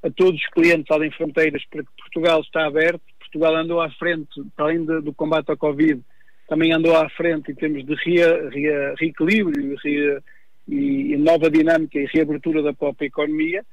a 0.00 0.10
todos 0.10 0.40
os 0.40 0.46
clientes 0.50 0.88
além 0.90 1.10
fronteiras 1.10 1.64
para 1.68 1.82
que 1.82 1.90
Portugal 1.98 2.40
está 2.42 2.66
aberto. 2.66 3.02
Portugal 3.18 3.56
andou 3.56 3.80
à 3.80 3.90
frente, 3.90 4.28
além 4.56 4.84
de, 4.84 5.00
do 5.00 5.12
combate 5.12 5.50
ao 5.50 5.56
Covid, 5.56 6.00
também 6.48 6.72
andou 6.72 6.96
à 6.96 7.08
frente 7.10 7.50
em 7.50 7.54
termos 7.54 7.84
de 7.84 7.94
rea, 7.94 8.48
rea, 8.50 8.94
reequilíbrio 8.98 9.76
rea, 9.82 10.22
e 10.68 11.16
nova 11.16 11.50
dinâmica 11.50 11.98
e 11.98 12.06
reabertura 12.06 12.62
da 12.62 12.72
própria 12.72 13.06
economia. 13.06 13.64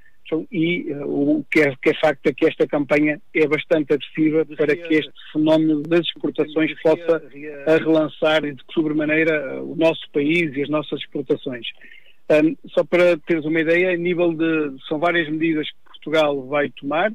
E 0.51 0.91
uh, 0.93 1.39
o 1.39 1.45
que 1.51 1.59
é, 1.59 1.75
que 1.81 1.89
é 1.89 1.93
facto 1.99 2.25
é 2.27 2.33
que 2.33 2.47
esta 2.47 2.65
campanha 2.65 3.21
é 3.35 3.47
bastante 3.47 3.93
agressiva 3.93 4.45
para 4.57 4.75
que 4.75 4.95
este 4.95 5.11
fenómeno 5.31 5.83
das 5.83 5.99
exportações 5.99 6.73
possa 6.81 7.21
relançar 7.79 8.41
de 8.41 8.63
sobremaneira 8.73 9.61
uh, 9.61 9.71
o 9.71 9.75
nosso 9.75 10.01
país 10.11 10.55
e 10.55 10.63
as 10.63 10.69
nossas 10.69 11.01
exportações. 11.01 11.67
Um, 12.31 12.55
só 12.69 12.83
para 12.83 13.17
teres 13.17 13.45
uma 13.45 13.59
ideia, 13.59 13.91
a 13.91 13.97
nível 13.97 14.33
de. 14.33 14.75
são 14.87 14.97
várias 14.97 15.29
medidas 15.29 15.67
que 15.69 15.75
Portugal 15.85 16.47
vai 16.47 16.69
tomar, 16.69 17.11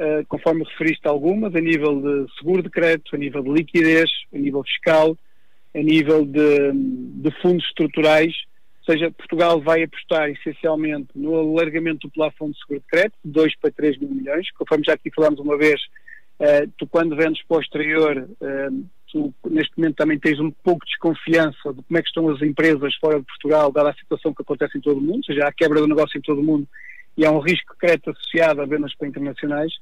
uh, 0.00 0.26
conforme 0.28 0.64
referiste 0.64 1.06
algumas, 1.06 1.54
a 1.54 1.60
nível 1.60 2.00
de 2.00 2.32
seguro 2.38 2.62
de 2.62 2.70
crédito, 2.70 3.14
a 3.14 3.18
nível 3.18 3.42
de 3.42 3.50
liquidez, 3.50 4.10
a 4.34 4.38
nível 4.38 4.64
fiscal, 4.64 5.16
a 5.74 5.78
nível 5.78 6.24
de, 6.24 6.72
de 6.72 7.30
fundos 7.42 7.64
estruturais, 7.66 8.34
ou 8.80 8.94
seja, 8.94 9.10
Portugal 9.10 9.60
vai 9.60 9.82
apostar 9.82 10.30
essencialmente 10.30 11.10
no 11.14 11.34
alargamento 11.36 12.08
do 12.08 12.12
plafond 12.12 12.52
de 12.52 12.58
seguro 12.58 12.80
de 12.80 12.86
crédito, 12.86 13.18
de 13.24 13.30
2 13.30 13.56
para 13.56 13.70
3 13.70 13.98
mil 13.98 14.10
milhões, 14.10 14.50
conforme 14.52 14.84
já 14.84 14.94
aqui 14.94 15.10
falámos 15.14 15.38
uma 15.38 15.56
vez, 15.56 15.80
uh, 16.40 16.68
tu 16.76 16.86
quando 16.86 17.14
vendes 17.14 17.42
para 17.44 17.58
o 17.58 17.60
exterior, 17.60 18.28
uh, 18.40 18.84
tu 19.12 19.34
neste 19.48 19.76
momento 19.76 19.96
também 19.96 20.18
tens 20.18 20.40
um 20.40 20.50
pouco 20.50 20.84
de 20.84 20.90
desconfiança 20.90 21.72
de 21.74 21.82
como 21.82 21.98
é 21.98 22.02
que 22.02 22.08
estão 22.08 22.28
as 22.30 22.40
empresas 22.42 22.94
fora 22.96 23.20
de 23.20 23.26
Portugal, 23.26 23.70
dada 23.70 23.90
a 23.90 23.94
situação 23.94 24.32
que 24.32 24.42
acontece 24.42 24.78
em 24.78 24.80
todo 24.80 24.98
o 24.98 25.02
mundo, 25.02 25.18
ou 25.18 25.24
seja, 25.24 25.46
há 25.46 25.52
quebra 25.52 25.80
do 25.80 25.86
negócio 25.86 26.18
em 26.18 26.22
todo 26.22 26.40
o 26.40 26.44
mundo 26.44 26.66
e 27.16 27.24
há 27.24 27.30
um 27.30 27.40
risco 27.40 27.74
de 27.74 27.78
crédito 27.78 28.10
associado 28.10 28.62
a 28.62 28.66
vendas 28.66 28.94
para 28.94 29.08
internacionais 29.08 29.72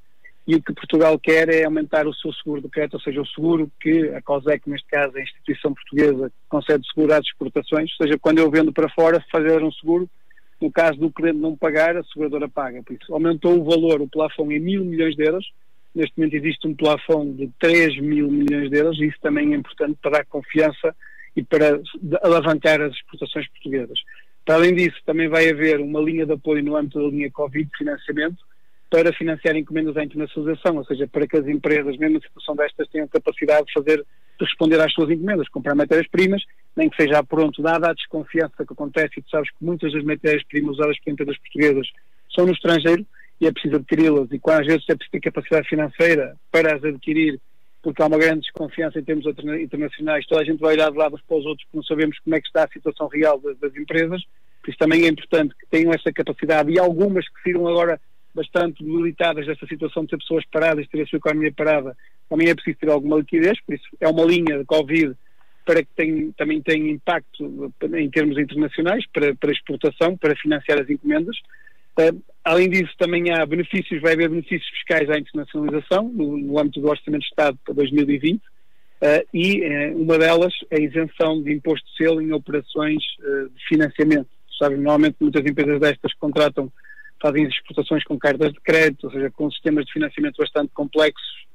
e 0.48 0.54
o 0.54 0.62
que 0.62 0.72
Portugal 0.72 1.18
quer 1.18 1.50
é 1.50 1.64
aumentar 1.64 2.06
o 2.06 2.14
seu 2.14 2.32
seguro 2.32 2.62
de 2.62 2.70
crédito, 2.70 2.94
ou 2.94 3.00
seja, 3.00 3.20
o 3.20 3.26
seguro 3.26 3.70
que 3.78 4.08
a 4.14 4.22
COSEC, 4.22 4.70
neste 4.70 4.88
caso 4.88 5.14
a 5.14 5.20
instituição 5.20 5.74
portuguesa, 5.74 6.32
concede 6.48 6.88
seguro 6.88 7.12
às 7.12 7.26
exportações, 7.26 7.90
ou 7.90 8.06
seja, 8.06 8.18
quando 8.18 8.38
eu 8.38 8.50
vendo 8.50 8.72
para 8.72 8.88
fora, 8.88 9.22
fazer 9.30 9.62
um 9.62 9.70
seguro, 9.70 10.08
no 10.58 10.72
caso 10.72 10.98
do 10.98 11.10
cliente 11.10 11.38
não 11.38 11.54
pagar, 11.54 11.98
a 11.98 12.04
seguradora 12.04 12.48
paga. 12.48 12.82
Por 12.82 12.94
isso, 12.94 13.12
aumentou 13.12 13.60
o 13.60 13.64
valor, 13.64 14.00
o 14.00 14.08
plafond 14.08 14.54
em 14.54 14.58
mil 14.58 14.86
milhões 14.86 15.14
de 15.14 15.22
euros, 15.22 15.52
neste 15.94 16.16
momento 16.16 16.36
existe 16.36 16.66
um 16.66 16.74
plafond 16.74 17.36
de 17.36 17.50
3 17.60 18.00
mil 18.00 18.30
milhões 18.30 18.70
de 18.70 18.78
euros, 18.78 18.98
e 18.98 19.04
isso 19.04 19.18
também 19.20 19.52
é 19.52 19.56
importante 19.58 19.98
para 20.00 20.12
dar 20.12 20.24
confiança 20.24 20.96
e 21.36 21.42
para 21.42 21.78
alavancar 22.22 22.80
as 22.80 22.94
exportações 22.94 23.46
portuguesas. 23.48 24.00
Para 24.46 24.54
além 24.54 24.74
disso, 24.74 24.96
também 25.04 25.28
vai 25.28 25.50
haver 25.50 25.78
uma 25.78 26.00
linha 26.00 26.24
de 26.24 26.32
apoio 26.32 26.64
no 26.64 26.74
âmbito 26.74 27.02
da 27.02 27.10
linha 27.10 27.30
Covid 27.30 27.68
de 27.68 27.76
financiamento 27.76 28.47
para 28.90 29.12
financiar 29.12 29.54
encomendas 29.56 29.96
à 29.96 30.04
internacionalização, 30.04 30.76
ou 30.76 30.84
seja, 30.84 31.06
para 31.06 31.26
que 31.26 31.36
as 31.36 31.46
empresas, 31.46 31.96
mesmo 31.96 32.14
na 32.14 32.20
situação 32.20 32.56
destas, 32.56 32.88
tenham 32.88 33.06
capacidade 33.08 33.66
de 33.66 33.72
fazer, 33.72 33.98
de 33.98 34.44
responder 34.44 34.80
às 34.80 34.92
suas 34.92 35.10
encomendas, 35.10 35.48
comprar 35.48 35.74
matérias-primas, 35.74 36.42
nem 36.74 36.88
que 36.88 36.96
seja 36.96 37.22
pronto, 37.22 37.60
dada 37.60 37.90
a 37.90 37.94
desconfiança 37.94 38.64
que 38.64 38.72
acontece, 38.72 39.14
e 39.18 39.22
tu 39.22 39.30
sabes 39.30 39.50
que 39.50 39.62
muitas 39.64 39.92
das 39.92 40.02
matérias-primas 40.04 40.76
usadas 40.76 40.98
por 41.00 41.10
empresas 41.10 41.38
portuguesas 41.38 41.88
são 42.34 42.46
no 42.46 42.52
estrangeiro 42.52 43.04
e 43.40 43.46
é 43.46 43.52
preciso 43.52 43.76
adquiri-las, 43.76 44.28
e 44.32 44.40
às 44.44 44.66
vezes 44.66 44.84
é 44.88 44.96
preciso 44.96 45.12
ter 45.12 45.20
capacidade 45.20 45.68
financeira 45.68 46.36
para 46.50 46.74
as 46.74 46.82
adquirir 46.82 47.38
porque 47.80 48.02
há 48.02 48.06
uma 48.06 48.18
grande 48.18 48.40
desconfiança 48.40 48.98
em 48.98 49.04
termos 49.04 49.24
internacionais, 49.26 50.26
toda 50.26 50.40
a 50.40 50.44
gente 50.44 50.58
vai 50.58 50.74
olhar 50.74 50.90
de 50.90 50.98
lado 50.98 51.18
para 51.26 51.36
os 51.36 51.46
outros 51.46 51.64
porque 51.66 51.76
não 51.76 51.84
sabemos 51.84 52.18
como 52.18 52.34
é 52.34 52.40
que 52.40 52.46
está 52.48 52.64
a 52.64 52.68
situação 52.68 53.06
real 53.06 53.38
das, 53.40 53.56
das 53.58 53.74
empresas, 53.76 54.20
por 54.60 54.70
isso 54.70 54.78
também 54.78 55.04
é 55.04 55.08
importante 55.08 55.54
que 55.54 55.66
tenham 55.70 55.92
essa 55.92 56.12
capacidade 56.12 56.72
e 56.72 56.78
algumas 56.78 57.26
que 57.28 57.44
viram 57.44 57.68
agora 57.68 58.00
bastante 58.34 58.84
debilitadas 58.84 59.46
desta 59.46 59.66
situação 59.66 60.04
de 60.04 60.10
ter 60.10 60.18
pessoas 60.18 60.44
paradas, 60.50 60.86
ter 60.88 61.02
a 61.02 61.06
sua 61.06 61.18
economia 61.18 61.52
parada, 61.52 61.96
também 62.28 62.48
é 62.48 62.54
preciso 62.54 62.78
ter 62.78 62.90
alguma 62.90 63.16
liquidez, 63.16 63.60
por 63.62 63.74
isso 63.74 63.84
é 64.00 64.08
uma 64.08 64.24
linha 64.24 64.58
de 64.58 64.64
Covid 64.64 65.16
para 65.68 65.82
que 65.82 65.90
tem, 65.94 66.32
também 66.32 66.62
tenha 66.62 66.90
impacto 66.90 67.70
em 67.94 68.08
termos 68.08 68.38
internacionais, 68.38 69.04
para, 69.12 69.34
para 69.34 69.52
exportação, 69.52 70.16
para 70.16 70.34
financiar 70.34 70.80
as 70.80 70.88
encomendas. 70.88 71.36
Uh, 71.98 72.22
além 72.42 72.70
disso, 72.70 72.94
também 72.96 73.30
há 73.30 73.44
benefícios, 73.44 74.00
vai 74.00 74.14
haver 74.14 74.30
benefícios 74.30 74.66
fiscais 74.70 75.10
à 75.10 75.18
internacionalização, 75.18 76.08
no, 76.08 76.38
no 76.38 76.58
âmbito 76.58 76.80
do 76.80 76.88
Orçamento 76.88 77.20
de 77.20 77.28
Estado 77.28 77.58
para 77.66 77.74
2020, 77.74 78.38
uh, 78.38 78.40
e 79.34 79.60
uh, 79.60 80.00
uma 80.00 80.16
delas 80.16 80.54
é 80.70 80.76
a 80.76 80.80
isenção 80.80 81.42
de 81.42 81.52
imposto 81.52 81.86
de 81.86 81.96
selo 81.98 82.22
em 82.22 82.32
operações 82.32 83.02
de 83.54 83.68
financiamento. 83.68 84.28
Sabe, 84.58 84.76
normalmente 84.76 85.16
muitas 85.20 85.44
empresas 85.44 85.78
destas 85.78 86.14
contratam, 86.14 86.72
fazem 87.20 87.46
as 87.46 87.52
exportações 87.52 88.04
com 88.04 88.18
cartas 88.18 88.52
de 88.52 88.60
crédito, 88.60 89.04
ou 89.04 89.12
seja, 89.12 89.30
com 89.30 89.50
sistemas 89.50 89.84
de 89.86 89.92
financiamento 89.92 90.36
bastante 90.36 90.70
complexos, 90.72 91.46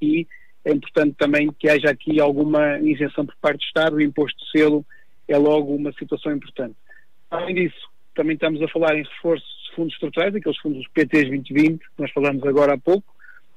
e 0.00 0.26
é 0.64 0.72
importante 0.72 1.14
também 1.18 1.52
que 1.58 1.68
haja 1.68 1.90
aqui 1.90 2.20
alguma 2.20 2.78
isenção 2.80 3.26
por 3.26 3.36
parte 3.36 3.58
do 3.58 3.64
Estado, 3.64 3.96
o 3.96 4.00
imposto 4.00 4.38
de 4.44 4.50
selo 4.50 4.84
é 5.28 5.36
logo 5.36 5.74
uma 5.74 5.92
situação 5.92 6.32
importante. 6.32 6.74
Além 7.30 7.54
disso, 7.54 7.88
também 8.14 8.34
estamos 8.34 8.62
a 8.62 8.68
falar 8.68 8.96
em 8.96 9.02
reforço 9.02 9.44
de 9.44 9.76
fundos 9.76 9.92
estruturais, 9.94 10.34
aqueles 10.34 10.58
fundos 10.58 10.86
PTs 10.88 11.28
2020, 11.28 11.78
que 11.80 11.86
nós 11.98 12.10
falamos 12.12 12.42
agora 12.44 12.74
há 12.74 12.78
pouco, 12.78 13.14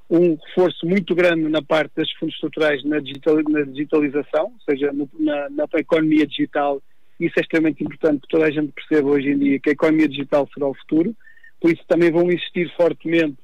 um 0.10 0.36
reforço 0.36 0.86
muito 0.86 1.14
grande 1.14 1.50
na 1.50 1.62
parte 1.62 1.94
dos 1.96 2.12
fundos 2.14 2.36
estruturais 2.36 2.84
na, 2.84 3.00
digital, 3.00 3.38
na 3.50 3.62
digitalização, 3.64 4.46
ou 4.46 4.62
seja, 4.70 4.92
no, 4.92 5.10
na, 5.20 5.50
na, 5.50 5.66
economia 5.76 6.26
digital. 6.26 6.82
Isso 7.20 7.34
é 7.38 7.42
extremamente 7.42 7.84
importante 7.84 8.22
que 8.22 8.28
toda 8.28 8.46
a 8.46 8.52
gente 8.52 8.72
perceba 8.72 9.10
hoje 9.10 9.30
em 9.30 9.38
dia 9.38 9.60
que 9.60 9.70
a 9.70 9.74
economia 9.74 10.08
digital 10.08 10.48
será 10.54 10.68
o 10.68 10.76
futuro. 10.76 11.16
Por 11.60 11.72
isso 11.72 11.84
também 11.88 12.12
vão 12.12 12.32
insistir 12.32 12.72
fortemente 12.76 13.38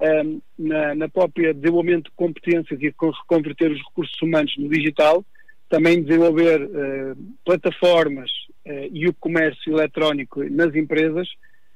um, 0.00 0.40
na, 0.58 0.94
na 0.94 1.08
própria 1.08 1.54
desenvolvimento 1.54 2.04
de 2.04 2.16
competências 2.16 2.80
e 2.80 2.92
reconverter 2.98 3.70
os 3.70 3.78
recursos 3.78 4.20
humanos 4.20 4.52
no 4.58 4.68
digital, 4.68 5.24
também 5.68 6.02
desenvolver 6.02 6.62
uh, 6.62 7.16
plataformas 7.44 8.30
uh, 8.66 8.90
e 8.92 9.08
o 9.08 9.14
comércio 9.14 9.72
eletrónico 9.72 10.42
nas 10.44 10.74
empresas, 10.74 11.28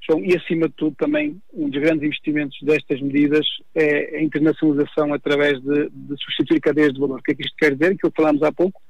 são, 0.08 0.24
e 0.24 0.34
acima 0.36 0.68
de 0.68 0.74
tudo 0.74 0.96
também 0.96 1.40
um 1.52 1.68
dos 1.68 1.80
grandes 1.80 2.04
investimentos 2.04 2.56
destas 2.62 3.00
medidas 3.00 3.46
é 3.74 4.16
a 4.16 4.22
internacionalização 4.22 5.12
através 5.12 5.60
de, 5.60 5.90
de 5.90 6.16
substituir 6.22 6.60
cadeias 6.60 6.94
de 6.94 7.00
valor. 7.00 7.18
O 7.18 7.22
que 7.22 7.32
é 7.32 7.34
que 7.34 7.42
isto 7.42 7.56
quer 7.56 7.74
dizer? 7.74 7.96
Que 7.96 8.10
falámos 8.16 8.42
há 8.42 8.52
pouco, 8.52 8.80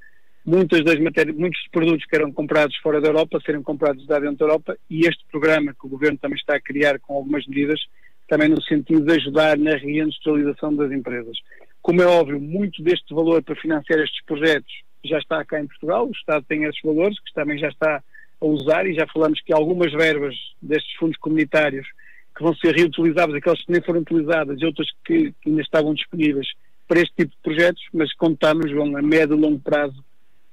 muitas 0.49 0.83
das 0.83 0.99
matérias, 0.99 1.37
muitos 1.37 1.61
produtos 1.71 2.07
que 2.07 2.17
eram 2.17 2.33
comprados 2.33 2.75
fora 2.79 3.03
da 3.03 3.09
Europa 3.09 3.39
serem 3.45 3.63
comprados 3.63 4.07
da 4.07 4.19
dentro 4.19 4.39
da 4.39 4.45
Europa 4.47 4.79
e 4.89 5.07
este 5.07 5.23
programa 5.31 5.75
que 5.79 5.87
o 5.87 5.91
Governo 5.91 6.17
também 6.17 6.39
está 6.39 6.57
a 6.57 6.61
criar 6.61 6.99
com 7.01 7.17
algumas 7.17 7.47
medidas, 7.47 7.79
também 8.27 8.49
no 8.49 8.61
sentido 8.63 9.05
de 9.05 9.13
ajudar 9.13 9.59
na 9.59 9.77
reindustrialização 9.77 10.75
das 10.75 10.91
empresas. 10.91 11.37
Como 11.83 12.01
é 12.01 12.07
óbvio, 12.07 12.41
muito 12.41 12.83
deste 12.83 13.15
valor 13.15 13.43
para 13.43 13.57
financiar 13.57 13.99
estes 14.01 14.25
projetos 14.25 14.73
já 15.05 15.19
está 15.19 15.45
cá 15.45 15.61
em 15.61 15.67
Portugal, 15.67 16.09
o 16.09 16.13
Estado 16.13 16.45
tem 16.49 16.65
esses 16.65 16.81
valores, 16.83 17.21
que 17.21 17.33
também 17.35 17.59
já 17.59 17.69
está 17.69 18.03
a 18.41 18.47
usar, 18.47 18.87
e 18.87 18.95
já 18.95 19.07
falamos 19.07 19.41
que 19.43 19.53
algumas 19.53 19.93
verbas 19.93 20.35
destes 20.63 20.95
fundos 20.97 21.19
comunitários 21.19 21.87
que 22.35 22.43
vão 22.43 22.55
ser 22.57 22.75
reutilizáveis, 22.75 23.37
aquelas 23.37 23.63
que 23.63 23.73
nem 23.73 23.83
foram 23.83 24.01
utilizadas 24.01 24.59
e 24.61 24.65
outras 24.65 24.89
que 25.05 25.35
ainda 25.47 25.61
estavam 25.61 25.93
disponíveis 25.93 26.47
para 26.87 27.01
este 27.01 27.15
tipo 27.17 27.33
de 27.33 27.43
projetos, 27.43 27.83
mas 27.93 28.15
contamos 28.15 28.73
vão 28.73 28.97
a 28.97 29.03
médio 29.03 29.37
e 29.37 29.41
longo 29.41 29.61
prazo 29.61 30.08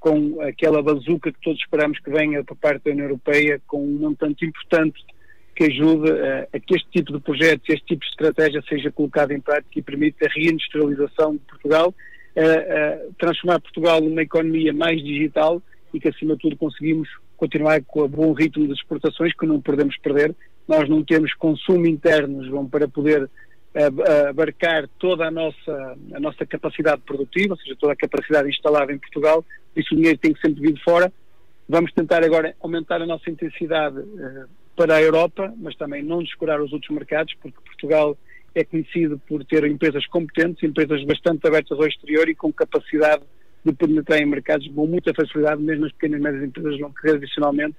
com 0.05 0.39
aquela 0.39 0.83
bazuca 0.83 1.31
que 1.31 1.41
todos 1.41 1.59
esperamos 1.59 1.97
que 1.97 2.11
venha 2.11 2.43
por 2.43 2.55
parte 2.57 2.83
da 2.83 2.91
União 2.91 3.05
Europeia 3.05 3.59
com 3.65 3.83
um 3.83 3.97
montante 3.97 4.45
importante 4.45 5.03
que 5.55 5.63
ajude 5.63 6.11
a, 6.11 6.47
a, 6.53 6.59
que 6.59 6.75
este 6.75 6.87
tipo 6.91 7.11
de 7.11 7.19
projetos, 7.19 7.67
este 7.67 7.83
tipo 7.87 8.01
de 8.01 8.11
estratégia 8.11 8.61
seja 8.69 8.91
colocado 8.91 9.31
em 9.31 9.41
prática 9.41 9.79
e 9.79 9.81
permita 9.81 10.27
a 10.27 10.29
reindustrialização 10.29 11.33
de 11.33 11.39
Portugal, 11.39 11.91
a, 12.37 12.41
a 12.41 12.97
transformar 13.17 13.59
Portugal 13.61 13.99
numa 13.99 14.21
economia 14.21 14.71
mais 14.71 15.03
digital 15.03 15.59
e 15.91 15.99
que, 15.99 16.09
acima 16.09 16.35
de 16.35 16.41
tudo, 16.41 16.55
conseguimos 16.55 17.09
continuar 17.35 17.81
com 17.81 18.01
o 18.01 18.07
bom 18.07 18.31
ritmo 18.33 18.67
das 18.67 18.77
exportações, 18.77 19.33
que 19.33 19.47
não 19.47 19.59
podemos 19.59 19.97
perder. 19.97 20.35
Nós 20.67 20.87
não 20.87 21.03
temos 21.03 21.33
consumo 21.33 21.87
interno, 21.87 22.45
João, 22.45 22.69
para 22.69 22.87
poder 22.87 23.27
abarcar 24.29 24.87
toda 24.99 25.25
a 25.25 25.31
nossa, 25.31 25.97
a 26.13 26.19
nossa 26.19 26.45
capacidade 26.45 27.01
produtiva, 27.01 27.55
ou 27.55 27.59
seja, 27.59 27.75
toda 27.79 27.93
a 27.93 27.95
capacidade 27.95 28.49
instalada 28.49 28.93
em 28.93 28.99
Portugal, 28.99 29.43
isso 29.75 29.93
o 29.93 29.97
dinheiro 29.97 30.17
tem 30.17 30.33
que 30.33 30.41
sempre 30.41 30.61
vir 30.61 30.73
de 30.73 30.83
fora. 30.83 31.11
Vamos 31.67 31.91
tentar 31.93 32.23
agora 32.23 32.55
aumentar 32.61 33.01
a 33.01 33.05
nossa 33.05 33.29
intensidade 33.29 33.99
uh, 33.99 34.47
para 34.75 34.95
a 34.95 35.01
Europa, 35.01 35.53
mas 35.57 35.75
também 35.75 36.03
não 36.03 36.21
descurar 36.21 36.61
os 36.61 36.71
outros 36.73 36.91
mercados, 36.91 37.33
porque 37.41 37.57
Portugal 37.65 38.17
é 38.53 38.63
conhecido 38.63 39.19
por 39.27 39.43
ter 39.43 39.65
empresas 39.65 40.05
competentes, 40.07 40.63
empresas 40.63 41.03
bastante 41.03 41.45
abertas 41.47 41.77
ao 41.77 41.88
exterior 41.88 42.29
e 42.29 42.35
com 42.35 42.51
capacidade 42.53 43.23
de 43.65 43.73
penetrar 43.73 44.19
em 44.19 44.25
mercados 44.25 44.67
com 44.67 44.88
muita 44.88 45.13
facilidade, 45.13 45.61
mesmo 45.61 45.85
as 45.85 45.91
pequenas 45.91 46.19
e 46.19 46.23
médias 46.23 46.43
empresas 46.43 46.79
vão 46.79 46.93
que 46.93 47.09
adicionalmente 47.09 47.75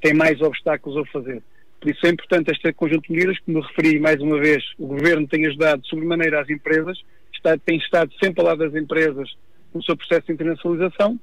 têm 0.00 0.14
mais 0.14 0.40
obstáculos 0.40 0.98
a 0.98 1.10
fazer. 1.10 1.42
Por 1.80 1.90
isso 1.90 2.06
é 2.06 2.10
importante 2.10 2.50
este 2.50 2.72
conjunto 2.74 3.06
de 3.08 3.12
medidas, 3.12 3.38
como 3.40 3.60
referi 3.60 3.98
mais 3.98 4.20
uma 4.20 4.38
vez, 4.38 4.62
o 4.78 4.86
Governo 4.86 5.26
tem 5.26 5.46
ajudado 5.46 5.84
sobremaneira 5.86 6.42
às 6.42 6.50
empresas, 6.50 7.00
está, 7.32 7.56
tem 7.56 7.78
estado 7.78 8.12
sempre 8.22 8.40
ao 8.42 8.48
lado 8.48 8.58
das 8.58 8.74
empresas 8.74 9.30
no 9.74 9.82
seu 9.82 9.96
processo 9.96 10.26
de 10.26 10.34
internacionalização. 10.34 11.18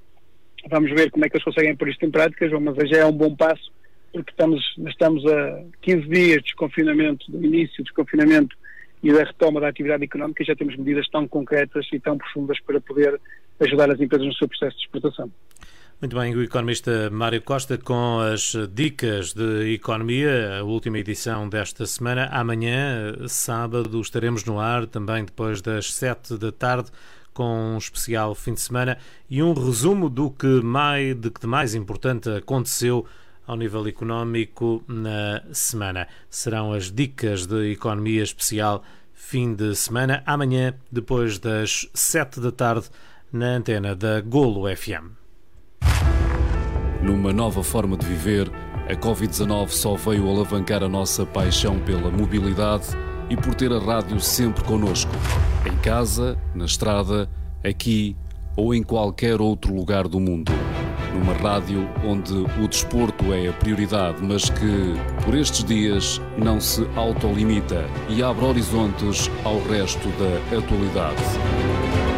Vamos 0.70 0.92
ver 0.92 1.12
como 1.12 1.26
é 1.26 1.30
que 1.30 1.38
eles 1.38 1.44
conseguem 1.44 1.76
pôr 1.76 1.90
isto 1.90 2.06
em 2.06 2.12
prática, 2.12 2.50
João, 2.50 2.62
mas 2.62 2.90
já 2.90 2.98
é 2.98 3.06
um 3.06 3.12
bom 3.12 3.36
passo, 3.36 3.72
porque 4.12 4.32
estamos, 4.32 4.64
estamos 4.88 5.26
a 5.26 5.64
15 5.82 6.08
dias 6.08 6.38
de 6.38 6.44
desconfinamento, 6.44 7.32
do 7.32 7.44
início 7.44 7.78
do 7.78 7.84
desconfinamento 7.84 8.56
e 9.04 9.14
da 9.14 9.24
retoma 9.24 9.62
da 9.62 9.68
atividade 9.68 10.04
económica, 10.04 10.44
e 10.44 10.46
já 10.46 10.56
temos 10.56 10.76
medidas 10.76 11.08
tão 11.10 11.28
concretas 11.28 11.86
e 11.94 12.00
tão 12.00 12.18
profundas 12.18 12.60
para 12.62 12.82
poder 12.82 13.20
ajudar 13.60 13.92
as 13.92 14.00
empresas 14.00 14.28
no 14.28 14.34
seu 14.34 14.48
processo 14.48 14.78
de 14.78 14.86
exportação. 14.86 15.32
Muito 16.00 16.16
bem, 16.16 16.36
o 16.36 16.44
economista 16.44 17.10
Mário 17.10 17.42
Costa 17.42 17.76
com 17.76 18.20
as 18.20 18.54
dicas 18.72 19.34
de 19.34 19.74
economia, 19.74 20.60
a 20.60 20.64
última 20.64 21.00
edição 21.00 21.50
desta 21.50 21.88
semana. 21.88 22.28
Amanhã, 22.32 23.16
sábado, 23.28 24.00
estaremos 24.00 24.46
no 24.46 24.60
ar, 24.60 24.86
também 24.86 25.26
depois 25.26 25.60
das 25.60 25.92
sete 25.92 26.38
da 26.38 26.52
tarde, 26.52 26.92
com 27.38 27.76
um 27.76 27.78
especial 27.78 28.34
fim 28.34 28.56
de 28.56 28.62
semana 28.62 28.98
e 29.30 29.44
um 29.44 29.54
resumo 29.54 30.10
do 30.10 30.32
que 30.32 30.60
mais, 30.64 31.16
de 31.16 31.30
que 31.30 31.46
mais 31.46 31.76
importante 31.76 32.28
aconteceu 32.32 33.06
ao 33.46 33.56
nível 33.56 33.88
económico 33.88 34.84
na 34.88 35.44
semana. 35.52 36.08
Serão 36.32 36.74
as 36.74 36.92
dicas 36.92 37.46
de 37.46 37.74
economia 37.74 38.24
especial 38.24 38.84
fim 39.14 39.54
de 39.54 39.76
semana, 39.76 40.24
amanhã, 40.26 40.74
depois 40.92 41.38
das 41.38 41.88
sete 41.94 42.40
da 42.40 42.52
tarde, 42.52 42.90
na 43.32 43.58
antena 43.58 43.96
da 43.96 44.20
Golo 44.20 44.64
FM. 44.76 45.12
Numa 47.04 47.32
nova 47.32 47.62
forma 47.62 47.96
de 47.96 48.06
viver, 48.08 48.50
a 48.90 48.96
Covid-19 48.96 49.70
só 49.70 49.96
veio 49.96 50.28
alavancar 50.28 50.82
a 50.82 50.90
nossa 50.90 51.24
paixão 51.24 51.80
pela 51.82 52.10
mobilidade 52.10 52.88
e 53.30 53.36
por 53.36 53.56
ter 53.56 53.72
a 53.72 53.80
rádio 53.80 54.20
sempre 54.20 54.64
connosco. 54.64 55.12
Em 55.66 55.76
casa, 55.78 56.38
na 56.56 56.66
estrada, 56.66 57.30
aqui 57.64 58.16
ou 58.56 58.74
em 58.74 58.82
qualquer 58.82 59.40
outro 59.40 59.74
lugar 59.74 60.08
do 60.08 60.20
mundo. 60.20 60.52
Numa 61.14 61.34
rádio 61.34 61.88
onde 62.04 62.34
o 62.34 62.68
desporto 62.68 63.34
é 63.34 63.48
a 63.48 63.54
prioridade, 63.54 64.22
mas 64.22 64.50
que, 64.50 64.94
por 65.24 65.36
estes 65.36 65.64
dias, 65.64 66.22
não 66.38 66.60
se 66.60 66.88
autolimita 66.96 67.86
e 68.10 68.22
abre 68.22 68.46
horizontes 68.46 69.30
ao 69.44 69.60
resto 69.64 70.08
da 70.10 70.58
atualidade. 70.58 72.17